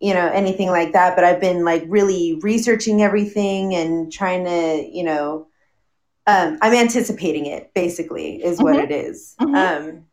you 0.00 0.12
know, 0.12 0.28
anything 0.28 0.68
like 0.68 0.92
that, 0.92 1.16
but 1.16 1.24
I've 1.24 1.40
been 1.40 1.64
like 1.64 1.84
really 1.88 2.38
researching 2.42 3.02
everything 3.02 3.74
and 3.74 4.12
trying 4.12 4.44
to, 4.44 4.88
you 4.90 5.02
know, 5.02 5.46
um, 6.26 6.58
I'm 6.60 6.74
anticipating 6.74 7.46
it 7.46 7.72
basically 7.74 8.42
is 8.42 8.60
what 8.60 8.76
mm-hmm. 8.76 8.84
it 8.84 8.90
is. 8.90 9.34
Mm-hmm. 9.40 9.54
Um, 9.54 10.04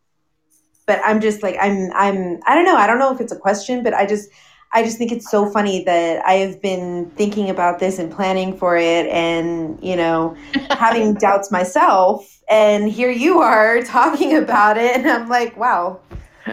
but 0.86 1.02
I'm 1.04 1.22
just 1.22 1.44
like, 1.44 1.56
I'm, 1.60 1.92
I'm, 1.94 2.40
I 2.46 2.56
don't 2.56 2.66
know. 2.66 2.76
I 2.76 2.88
don't 2.88 3.00
know 3.00 3.14
if 3.14 3.20
it's 3.20 3.32
a 3.32 3.38
question, 3.38 3.84
but 3.84 3.94
I 3.94 4.06
just, 4.06 4.30
I 4.74 4.84
just 4.84 4.98
think 4.98 5.12
it's 5.12 5.30
so 5.30 5.50
funny 5.50 5.84
that 5.84 6.26
I 6.26 6.34
have 6.34 6.62
been 6.62 7.10
thinking 7.12 7.50
about 7.50 7.80
this 7.80 8.00
and 8.00 8.12
planning 8.12 8.58
for 8.58 8.76
it 8.76 9.08
and, 9.08 9.82
you 9.84 9.96
know, 9.96 10.36
having 10.72 11.14
doubts 11.16 11.52
myself. 11.52 12.42
And 12.50 12.90
here 12.90 13.12
you 13.12 13.40
are 13.40 13.82
talking 13.84 14.36
about 14.38 14.78
it. 14.78 14.98
And 14.98 15.08
I'm 15.08 15.30
like, 15.30 15.56
wow, 15.58 16.00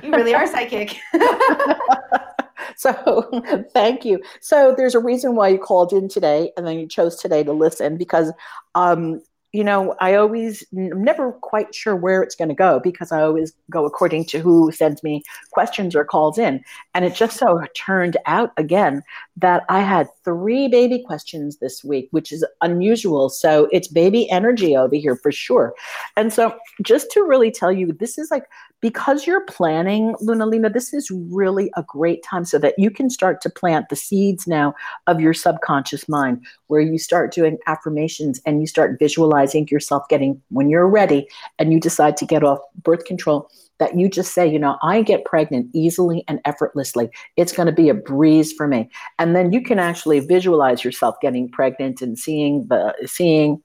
you 0.02 0.10
really 0.12 0.34
are 0.34 0.46
psychic. 0.46 0.96
so 2.77 3.29
thank 3.73 4.05
you. 4.05 4.23
So 4.40 4.75
there's 4.77 4.94
a 4.94 5.01
reason 5.01 5.35
why 5.35 5.49
you 5.49 5.59
called 5.59 5.92
in 5.92 6.09
today 6.09 6.53
and 6.57 6.66
then 6.66 6.79
you 6.79 6.87
chose 6.87 7.16
today 7.16 7.42
to 7.44 7.53
listen 7.53 7.96
because 7.96 8.33
um, 8.75 9.20
you 9.53 9.64
know, 9.64 9.96
I 10.01 10.14
always 10.14 10.64
I'm 10.77 11.03
never 11.03 11.33
quite 11.33 11.75
sure 11.75 11.96
where 11.96 12.23
it's 12.23 12.37
going 12.37 12.51
to 12.51 12.55
go 12.55 12.79
because 12.79 13.11
I 13.11 13.23
always 13.23 13.53
go 13.68 13.85
according 13.85 14.27
to 14.27 14.38
who 14.38 14.70
sends 14.70 15.03
me 15.03 15.23
questions 15.51 15.96
or 15.96 16.05
calls 16.05 16.38
in. 16.38 16.62
And 16.94 17.05
it 17.05 17.16
just 17.16 17.37
so 17.37 17.61
turned 17.75 18.16
out 18.27 18.53
again 18.57 19.03
that 19.37 19.64
I 19.68 19.81
had 19.81 20.07
three 20.25 20.68
baby 20.68 21.03
questions 21.05 21.57
this 21.57 21.83
week, 21.83 22.09
which 22.12 22.31
is 22.31 22.46
unusual. 22.61 23.29
So 23.29 23.68
it's 23.73 23.88
baby 23.88 24.31
energy 24.31 24.77
over 24.77 24.94
here 24.94 25.16
for 25.16 25.33
sure. 25.33 25.75
And 26.16 26.33
so 26.33 26.57
just 26.83 27.11
to 27.12 27.23
really 27.23 27.51
tell 27.51 27.73
you, 27.73 27.92
this 27.92 28.18
is 28.18 28.31
like 28.31 28.44
because 28.80 29.26
you're 29.26 29.44
planning, 29.44 30.14
Luna 30.20 30.46
Lena, 30.46 30.70
this 30.70 30.94
is 30.94 31.10
really 31.10 31.70
a 31.76 31.82
great 31.82 32.22
time 32.22 32.44
so 32.44 32.58
that 32.58 32.74
you 32.78 32.90
can 32.90 33.10
start 33.10 33.40
to 33.42 33.50
plant 33.50 33.88
the 33.88 33.96
seeds 33.96 34.46
now 34.46 34.74
of 35.06 35.20
your 35.20 35.34
subconscious 35.34 36.08
mind, 36.08 36.44
where 36.68 36.80
you 36.80 36.98
start 36.98 37.32
doing 37.32 37.58
affirmations 37.66 38.40
and 38.46 38.60
you 38.60 38.66
start 38.66 38.98
visualizing 38.98 39.68
yourself 39.68 40.08
getting, 40.08 40.40
when 40.48 40.70
you're 40.70 40.88
ready 40.88 41.28
and 41.58 41.72
you 41.72 41.80
decide 41.80 42.16
to 42.16 42.26
get 42.26 42.42
off 42.42 42.58
birth 42.82 43.04
control, 43.04 43.50
that 43.78 43.98
you 43.98 44.08
just 44.08 44.34
say, 44.34 44.46
you 44.46 44.58
know, 44.58 44.76
I 44.82 45.02
get 45.02 45.24
pregnant 45.24 45.68
easily 45.74 46.24
and 46.28 46.40
effortlessly. 46.44 47.10
It's 47.36 47.52
going 47.52 47.66
to 47.66 47.72
be 47.72 47.88
a 47.88 47.94
breeze 47.94 48.52
for 48.52 48.66
me. 48.66 48.90
And 49.18 49.34
then 49.34 49.52
you 49.52 49.62
can 49.62 49.78
actually 49.78 50.20
visualize 50.20 50.84
yourself 50.84 51.16
getting 51.20 51.50
pregnant 51.50 52.02
and 52.02 52.18
seeing 52.18 52.66
the, 52.68 52.94
seeing, 53.06 53.62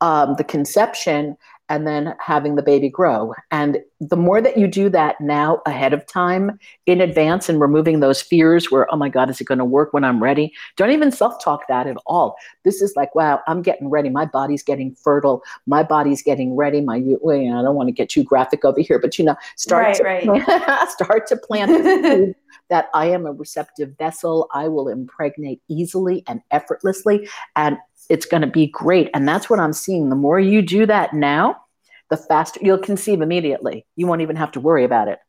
um, 0.00 0.34
the 0.36 0.44
conception 0.44 1.36
and 1.70 1.86
then 1.86 2.14
having 2.18 2.56
the 2.56 2.62
baby 2.62 2.90
grow. 2.90 3.32
And 3.52 3.78
the 4.00 4.16
more 4.16 4.42
that 4.42 4.58
you 4.58 4.66
do 4.66 4.88
that 4.90 5.20
now 5.20 5.62
ahead 5.66 5.92
of 5.92 6.04
time 6.04 6.58
in 6.86 7.00
advance 7.00 7.48
and 7.48 7.60
removing 7.60 8.00
those 8.00 8.20
fears 8.20 8.72
where, 8.72 8.92
oh 8.92 8.96
my 8.96 9.08
God, 9.08 9.30
is 9.30 9.40
it 9.40 9.44
going 9.44 9.58
to 9.58 9.64
work 9.64 9.92
when 9.92 10.02
I'm 10.02 10.20
ready? 10.20 10.52
Don't 10.76 10.90
even 10.90 11.12
self 11.12 11.42
talk 11.42 11.68
that 11.68 11.86
at 11.86 11.96
all. 12.06 12.36
This 12.64 12.82
is 12.82 12.94
like, 12.96 13.14
wow, 13.14 13.40
I'm 13.46 13.62
getting 13.62 13.88
ready. 13.88 14.10
My 14.10 14.26
body's 14.26 14.64
getting 14.64 14.96
fertile. 14.96 15.42
My 15.66 15.84
body's 15.84 16.22
getting 16.22 16.56
ready. 16.56 16.80
My, 16.80 17.00
well, 17.20 17.36
you 17.36 17.50
know, 17.50 17.60
I 17.60 17.62
don't 17.62 17.76
want 17.76 17.86
to 17.86 17.92
get 17.92 18.08
too 18.08 18.24
graphic 18.24 18.64
over 18.64 18.80
here, 18.80 18.98
but 18.98 19.16
you 19.16 19.24
know, 19.24 19.36
start, 19.56 20.00
right, 20.00 20.24
to, 20.24 20.30
right. 20.32 20.88
Start 20.90 21.28
to 21.28 21.36
plant 21.36 22.34
that 22.68 22.88
I 22.94 23.06
am 23.06 23.26
a 23.26 23.32
receptive 23.32 23.96
vessel. 23.96 24.48
I 24.52 24.66
will 24.66 24.88
impregnate 24.88 25.62
easily 25.68 26.24
and 26.26 26.40
effortlessly. 26.50 27.28
And 27.54 27.78
it's 28.10 28.26
going 28.26 28.42
to 28.42 28.48
be 28.48 28.66
great. 28.66 29.08
And 29.14 29.26
that's 29.26 29.48
what 29.48 29.60
I'm 29.60 29.72
seeing. 29.72 30.10
The 30.10 30.16
more 30.16 30.40
you 30.40 30.60
do 30.60 30.84
that 30.86 31.14
now, 31.14 31.62
the 32.10 32.16
faster 32.16 32.60
you'll 32.60 32.78
conceive 32.78 33.22
immediately. 33.22 33.86
You 33.96 34.06
won't 34.08 34.20
even 34.20 34.36
have 34.36 34.50
to 34.52 34.60
worry 34.60 34.84
about 34.84 35.08
it. 35.08 35.20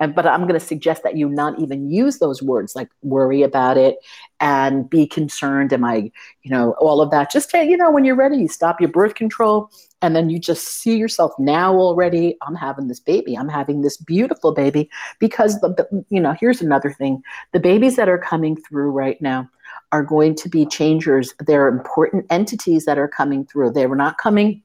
And, 0.00 0.12
but 0.14 0.26
I'm 0.26 0.40
going 0.40 0.58
to 0.58 0.66
suggest 0.66 1.04
that 1.04 1.16
you 1.16 1.28
not 1.28 1.60
even 1.60 1.88
use 1.88 2.18
those 2.18 2.42
words 2.42 2.74
like 2.74 2.88
worry 3.02 3.42
about 3.42 3.76
it 3.76 3.96
and 4.40 4.90
be 4.90 5.06
concerned. 5.06 5.72
Am 5.72 5.84
I, 5.84 6.10
you 6.42 6.50
know, 6.50 6.74
all 6.80 7.00
of 7.00 7.12
that. 7.12 7.30
Just, 7.30 7.52
you 7.52 7.76
know, 7.76 7.92
when 7.92 8.04
you're 8.04 8.16
ready, 8.16 8.38
you 8.38 8.48
stop 8.48 8.80
your 8.80 8.90
birth 8.90 9.14
control 9.14 9.70
and 10.02 10.16
then 10.16 10.30
you 10.30 10.40
just 10.40 10.66
see 10.66 10.96
yourself 10.96 11.32
now 11.38 11.74
already. 11.74 12.36
I'm 12.42 12.56
having 12.56 12.88
this 12.88 12.98
baby. 12.98 13.36
I'm 13.36 13.48
having 13.48 13.82
this 13.82 13.96
beautiful 13.96 14.52
baby 14.52 14.90
because, 15.20 15.60
the 15.60 16.04
you 16.10 16.20
know, 16.20 16.34
here's 16.40 16.60
another 16.60 16.90
thing 16.90 17.22
the 17.52 17.60
babies 17.60 17.94
that 17.96 18.08
are 18.08 18.18
coming 18.18 18.56
through 18.56 18.90
right 18.90 19.20
now 19.22 19.48
are 19.94 20.02
going 20.02 20.34
to 20.34 20.48
be 20.48 20.66
changers. 20.66 21.32
They're 21.38 21.68
important 21.68 22.26
entities 22.28 22.84
that 22.84 22.98
are 22.98 23.06
coming 23.06 23.46
through. 23.46 23.70
They 23.70 23.86
were 23.86 23.94
not 23.94 24.18
coming 24.18 24.60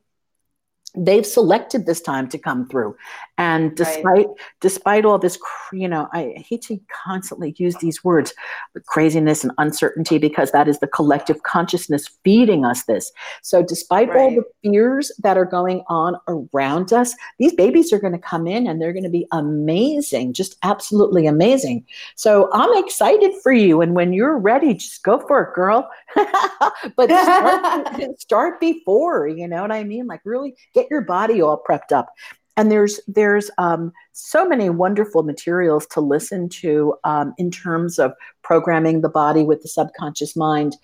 they've 0.96 1.26
selected 1.26 1.86
this 1.86 2.02
time 2.02 2.28
to 2.30 2.38
come 2.38 2.68
through. 2.68 2.96
And 3.38 3.76
despite 3.76 4.04
right. 4.04 4.28
despite 4.60 5.06
all 5.06 5.18
this 5.18 5.40
you 5.72 5.88
know 5.88 6.10
i 6.14 6.34
hate 6.36 6.62
to 6.64 6.78
constantly 7.06 7.56
use 7.58 7.76
these 7.78 8.04
words 8.04 8.34
craziness 8.86 9.44
and 9.44 9.54
uncertainty 9.58 10.18
because 10.18 10.52
that 10.52 10.68
is 10.68 10.80
the 10.80 10.88
collective 10.88 11.44
consciousness 11.44 12.10
feeding 12.24 12.66
us 12.66 12.84
this. 12.84 13.12
So 13.42 13.64
despite 13.64 14.10
right. 14.10 14.18
all 14.18 14.32
the 14.32 14.44
fears 14.62 15.12
that 15.20 15.38
are 15.38 15.46
going 15.46 15.84
on 15.88 16.18
around 16.28 16.92
us 16.92 17.16
these 17.38 17.54
babies 17.54 17.94
are 17.94 18.00
going 18.00 18.14
to 18.14 18.20
come 18.20 18.46
in 18.46 18.68
and 18.68 18.82
they're 18.82 18.94
going 18.94 19.04
to 19.04 19.10
be 19.10 19.28
amazing 19.32 20.34
just 20.34 20.58
absolutely 20.64 21.28
amazing. 21.28 21.86
So 22.16 22.50
i'm 22.52 22.84
excited 22.84 23.34
for 23.42 23.54
you 23.54 23.82
and 23.82 23.96
when 23.96 24.12
you're 24.12 24.38
ready 24.38 24.74
just 24.74 25.04
go 25.04 25.20
for 25.20 25.44
it 25.44 25.56
girl. 25.56 25.90
But 26.96 27.10
start, 27.10 28.20
start 28.20 28.60
before 28.60 29.28
you 29.28 29.48
know 29.48 29.62
what 29.62 29.72
i 29.72 29.84
mean? 29.84 30.08
Like 30.08 30.22
really 30.26 30.56
get 30.82 30.92
your 30.92 31.02
body 31.02 31.42
all 31.42 31.62
prepped 31.68 31.92
up 31.92 32.10
and 32.58 32.70
there's 32.70 33.00
there's 33.08 33.50
um, 33.58 33.94
so 34.12 34.46
many 34.46 34.70
wonderful 34.70 35.24
materials 35.24 35.86
to 35.88 36.02
listen 36.02 36.50
to 36.50 36.94
um, 37.06 37.34
in 37.38 37.50
terms 37.50 37.98
of 37.98 38.14
programming 38.42 39.00
the 39.00 39.10
body 39.10 39.44
with 39.44 39.62
the 39.62 39.70
subconscious 39.70 40.36
mind 40.36 40.76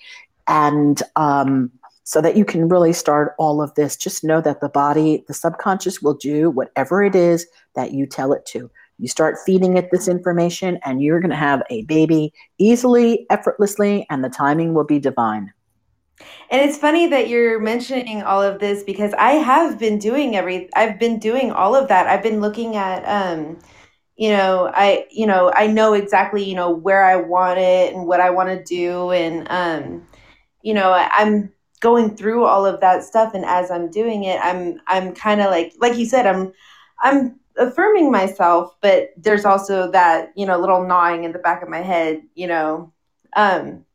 and 0.48 1.04
um, 1.18 1.70
so 2.06 2.22
that 2.22 2.38
you 2.38 2.46
can 2.46 2.70
really 2.70 2.94
start 2.94 3.34
all 3.38 3.62
of 3.62 3.74
this. 3.74 3.98
Just 3.98 4.24
know 4.24 4.40
that 4.40 4.62
the 4.62 4.70
body, 4.70 5.26
the 5.28 5.34
subconscious 5.34 6.02
will 6.02 6.14
do 6.14 6.50
whatever 6.50 7.04
it 7.04 7.16
is 7.16 7.48
that 7.74 7.94
you 7.94 8.06
tell 8.06 8.32
it 8.32 8.46
to. 8.48 8.70
You 9.00 9.08
start 9.10 9.38
feeding 9.46 9.76
it 9.76 9.90
this 9.92 10.08
information, 10.08 10.80
and 10.86 11.02
you're 11.02 11.20
going 11.20 11.32
to 11.32 11.36
have 11.36 11.62
a 11.70 11.82
baby 11.84 12.32
easily, 12.58 13.26
effortlessly, 13.30 14.08
and 14.10 14.24
the 14.24 14.30
timing 14.30 14.74
will 14.74 14.86
be 14.86 15.00
divine. 15.00 15.52
And 16.50 16.62
it's 16.62 16.78
funny 16.78 17.08
that 17.08 17.28
you're 17.28 17.60
mentioning 17.60 18.24
all 18.24 18.42
of 18.42 18.60
this 18.60 18.84
because 18.84 19.14
I 19.14 19.32
have 19.32 19.80
been 19.80 20.00
doing 20.00 20.36
every 20.36 20.70
I've 20.76 21.00
been 21.00 21.20
doing 21.20 21.52
all 21.52 21.76
of 21.76 21.88
that. 21.90 22.08
I've 22.08 22.24
been 22.24 22.42
looking 22.42 22.76
at 22.76 23.04
um 23.06 23.60
you 24.18 24.30
know, 24.30 24.72
I 24.74 25.06
you 25.12 25.28
know, 25.28 25.52
I 25.54 25.68
know 25.68 25.94
exactly, 25.94 26.44
you 26.44 26.56
know, 26.56 26.72
where 26.72 27.04
I 27.04 27.18
want 27.18 27.60
it 27.60 27.94
and 27.94 28.08
what 28.08 28.22
I 28.22 28.30
want 28.30 28.50
to 28.50 28.64
do 28.64 29.12
and 29.12 29.48
um 29.50 30.08
you 30.62 30.74
know, 30.74 30.92
I, 30.92 31.10
I'm 31.14 31.52
going 31.82 32.16
through 32.16 32.46
all 32.46 32.66
of 32.66 32.82
that 32.82 33.04
stuff 33.04 33.34
and 33.34 33.46
as 33.46 33.70
I'm 33.72 33.92
doing 33.92 34.24
it, 34.24 34.40
I'm 34.42 34.80
I'm 34.88 35.14
kind 35.14 35.42
of 35.42 35.48
like 35.52 35.74
like 35.80 35.98
you 35.98 36.06
said, 36.06 36.26
I'm 36.28 36.54
I'm 37.02 37.40
affirming 37.58 38.12
myself, 38.12 38.76
but 38.82 39.10
there's 39.18 39.46
also 39.46 39.92
that, 39.92 40.32
you 40.36 40.46
know, 40.46 40.60
little 40.60 40.86
gnawing 40.86 41.24
in 41.24 41.32
the 41.34 41.40
back 41.40 41.62
of 41.64 41.70
my 41.70 41.82
head, 41.82 42.24
you 42.36 42.48
know. 42.48 42.94
Um 43.36 43.86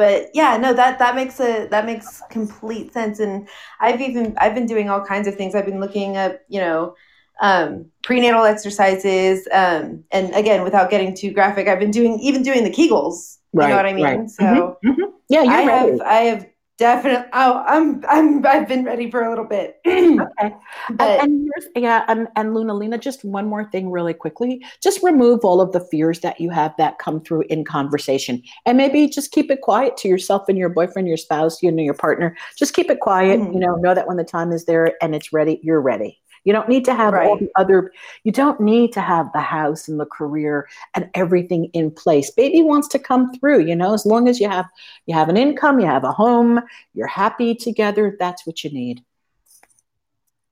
but 0.00 0.30
yeah 0.32 0.56
no 0.56 0.72
that 0.72 0.98
that 0.98 1.14
makes 1.14 1.38
a 1.40 1.68
that 1.68 1.84
makes 1.84 2.22
complete 2.30 2.90
sense 2.90 3.20
and 3.20 3.46
i've 3.80 4.00
even 4.00 4.34
i've 4.38 4.54
been 4.54 4.64
doing 4.64 4.88
all 4.88 5.04
kinds 5.04 5.28
of 5.28 5.36
things 5.36 5.54
i've 5.54 5.66
been 5.66 5.78
looking 5.78 6.16
up 6.16 6.40
you 6.48 6.58
know 6.58 6.94
um, 7.42 7.86
prenatal 8.02 8.44
exercises 8.44 9.48
um, 9.52 10.04
and 10.10 10.34
again 10.34 10.62
without 10.62 10.90
getting 10.90 11.14
too 11.14 11.30
graphic 11.30 11.68
i've 11.68 11.78
been 11.78 11.90
doing 11.90 12.18
even 12.20 12.42
doing 12.42 12.64
the 12.64 12.70
kegels 12.70 13.38
you 13.52 13.60
know 13.60 13.76
what 13.76 13.86
i 13.86 13.92
mean 13.92 14.04
right. 14.04 14.30
so 14.30 14.44
mm-hmm, 14.44 14.88
mm-hmm. 14.88 15.10
yeah 15.28 15.40
i 15.40 15.66
ready. 15.66 15.90
have 15.90 16.00
i 16.00 16.14
have 16.14 16.46
Definitely. 16.80 17.28
Oh, 17.34 17.62
I'm 17.66 18.02
I'm 18.08 18.46
I've 18.46 18.66
been 18.66 18.86
ready 18.86 19.10
for 19.10 19.22
a 19.22 19.28
little 19.28 19.44
bit. 19.44 19.80
okay. 19.86 20.54
But, 20.88 21.20
and, 21.20 21.46
and 21.74 21.84
yeah, 21.84 22.06
and, 22.08 22.26
and 22.36 22.54
Luna 22.54 22.72
Lena, 22.72 22.96
just 22.96 23.22
one 23.22 23.46
more 23.46 23.70
thing 23.70 23.90
really 23.90 24.14
quickly. 24.14 24.64
Just 24.82 25.02
remove 25.02 25.40
all 25.44 25.60
of 25.60 25.72
the 25.72 25.80
fears 25.80 26.20
that 26.20 26.40
you 26.40 26.48
have 26.48 26.74
that 26.78 26.98
come 26.98 27.20
through 27.20 27.44
in 27.50 27.66
conversation. 27.66 28.42
And 28.64 28.78
maybe 28.78 29.08
just 29.10 29.30
keep 29.30 29.50
it 29.50 29.60
quiet 29.60 29.98
to 29.98 30.08
yourself 30.08 30.48
and 30.48 30.56
your 30.56 30.70
boyfriend, 30.70 31.06
your 31.06 31.18
spouse, 31.18 31.62
you 31.62 31.70
know, 31.70 31.82
your 31.82 31.92
partner. 31.92 32.34
Just 32.56 32.72
keep 32.72 32.90
it 32.90 33.00
quiet, 33.00 33.40
mm-hmm. 33.40 33.52
you 33.52 33.60
know, 33.60 33.74
know 33.76 33.94
that 33.94 34.08
when 34.08 34.16
the 34.16 34.24
time 34.24 34.50
is 34.50 34.64
there 34.64 34.94
and 35.02 35.14
it's 35.14 35.34
ready, 35.34 35.60
you're 35.62 35.82
ready. 35.82 36.19
You 36.44 36.52
don't 36.52 36.68
need 36.68 36.84
to 36.86 36.94
have 36.94 37.12
right. 37.12 37.26
all 37.26 37.38
the 37.38 37.50
other, 37.56 37.92
you 38.24 38.32
don't 38.32 38.60
need 38.60 38.92
to 38.94 39.00
have 39.00 39.30
the 39.32 39.40
house 39.40 39.88
and 39.88 40.00
the 40.00 40.06
career 40.06 40.68
and 40.94 41.10
everything 41.14 41.66
in 41.72 41.90
place. 41.90 42.30
Baby 42.30 42.62
wants 42.62 42.88
to 42.88 42.98
come 42.98 43.32
through, 43.34 43.60
you 43.60 43.76
know, 43.76 43.92
as 43.92 44.06
long 44.06 44.28
as 44.28 44.40
you 44.40 44.48
have 44.48 44.66
you 45.06 45.14
have 45.14 45.28
an 45.28 45.36
income, 45.36 45.80
you 45.80 45.86
have 45.86 46.04
a 46.04 46.12
home, 46.12 46.60
you're 46.94 47.06
happy 47.06 47.54
together, 47.54 48.16
that's 48.18 48.46
what 48.46 48.64
you 48.64 48.70
need. 48.70 49.04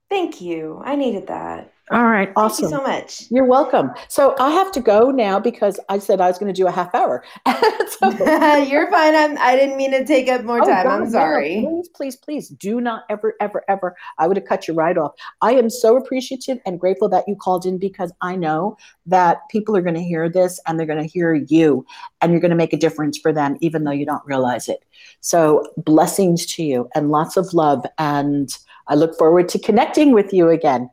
Thank 0.09 0.41
you. 0.41 0.81
I 0.83 0.95
needed 0.95 1.27
that. 1.27 1.71
All 1.91 2.05
right, 2.05 2.31
awesome. 2.35 2.69
Thank 2.69 2.71
you 2.71 2.77
so 2.77 2.83
much. 2.83 3.31
You're 3.31 3.45
welcome. 3.45 3.91
So 4.09 4.35
I 4.39 4.51
have 4.51 4.71
to 4.73 4.79
go 4.79 5.09
now 5.09 5.39
because 5.39 5.79
I 5.89 5.97
said 5.97 6.21
I 6.21 6.27
was 6.27 6.37
going 6.37 6.53
to 6.53 6.57
do 6.57 6.67
a 6.67 6.71
half 6.71 6.93
hour. 6.93 7.23
so, 7.47 8.09
You're 8.57 8.91
fine. 8.91 9.15
I'm, 9.15 9.37
I 9.39 9.55
didn't 9.55 9.75
mean 9.75 9.91
to 9.91 10.05
take 10.05 10.29
up 10.29 10.43
more 10.43 10.61
oh, 10.61 10.65
time. 10.65 10.83
God, 10.83 11.01
I'm 11.01 11.09
sorry. 11.09 11.61
No, 11.61 11.69
please, 11.69 11.89
please, 11.89 12.15
please 12.17 12.49
do 12.49 12.79
not 12.79 13.05
ever, 13.09 13.35
ever, 13.41 13.63
ever. 13.67 13.95
I 14.19 14.27
would 14.27 14.37
have 14.37 14.45
cut 14.45 14.67
you 14.67 14.75
right 14.75 14.97
off. 14.99 15.13
I 15.41 15.53
am 15.53 15.71
so 15.71 15.97
appreciative 15.97 16.59
and 16.63 16.79
grateful 16.79 17.09
that 17.09 17.23
you 17.27 17.35
called 17.35 17.65
in 17.65 17.79
because 17.79 18.11
I 18.21 18.35
know 18.35 18.77
that 19.07 19.39
people 19.49 19.75
are 19.75 19.81
going 19.81 19.95
to 19.95 20.03
hear 20.03 20.29
this 20.29 20.59
and 20.67 20.79
they're 20.79 20.85
going 20.85 21.01
to 21.01 21.09
hear 21.09 21.33
you 21.33 21.87
and 22.21 22.31
you're 22.31 22.41
going 22.41 22.51
to 22.51 22.55
make 22.55 22.73
a 22.73 22.77
difference 22.77 23.17
for 23.17 23.33
them, 23.33 23.57
even 23.61 23.83
though 23.83 23.91
you 23.91 24.05
don't 24.05 24.25
realize 24.27 24.69
it. 24.69 24.85
So 25.21 25.65
blessings 25.75 26.45
to 26.53 26.63
you 26.63 26.87
and 26.93 27.09
lots 27.09 27.35
of 27.35 27.51
love. 27.55 27.83
And 27.97 28.55
I 28.87 28.93
look 28.93 29.17
forward 29.17 29.49
to 29.49 29.59
connecting 29.59 30.11
with 30.11 30.33
you 30.33 30.49
again. 30.49 30.91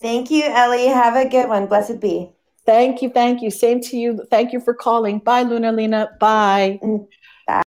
Thank 0.00 0.30
you, 0.30 0.44
Ellie. 0.44 0.86
Have 0.86 1.16
a 1.16 1.28
good 1.28 1.48
one. 1.48 1.66
Blessed 1.66 2.00
be. 2.00 2.30
Thank 2.64 3.00
you. 3.00 3.10
Thank 3.10 3.42
you. 3.42 3.50
Same 3.50 3.80
to 3.82 3.96
you. 3.96 4.24
Thank 4.30 4.52
you 4.52 4.60
for 4.60 4.74
calling. 4.74 5.20
Bye, 5.20 5.42
Luna 5.42 5.72
Lena. 5.72 6.10
Bye. 6.20 6.78
Mm, 6.82 7.06
bye. 7.46 7.62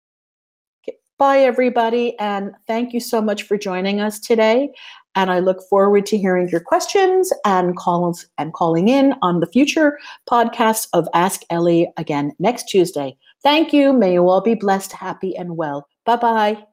Bye, 1.18 1.40
everybody. 1.40 2.18
And 2.20 2.52
thank 2.68 2.94
you 2.94 3.00
so 3.00 3.22
much 3.22 3.44
for 3.44 3.58
joining 3.58 4.00
us 4.02 4.20
today. 4.20 4.72
And 5.16 5.32
I 5.32 5.40
look 5.40 5.62
forward 5.70 6.06
to 6.08 6.18
hearing 6.18 6.50
your 6.50 6.62
questions 6.62 7.34
and 7.46 7.76
calls 7.76 8.28
and 8.38 8.54
calling 8.54 8.90
in 8.90 9.16
on 9.22 9.40
the 9.40 9.48
future 9.48 9.98
podcast 10.30 10.88
of 10.94 11.08
Ask 11.14 11.42
Ellie 11.50 11.92
again 11.98 12.34
next 12.40 12.70
Tuesday. 12.70 13.18
Thank 13.42 13.74
you. 13.74 13.92
May 13.92 14.14
you 14.14 14.30
all 14.30 14.42
be 14.42 14.54
blessed, 14.54 14.92
happy, 14.92 15.36
and 15.36 15.58
well. 15.58 15.88
Bye 16.06 16.18
bye. 16.18 16.69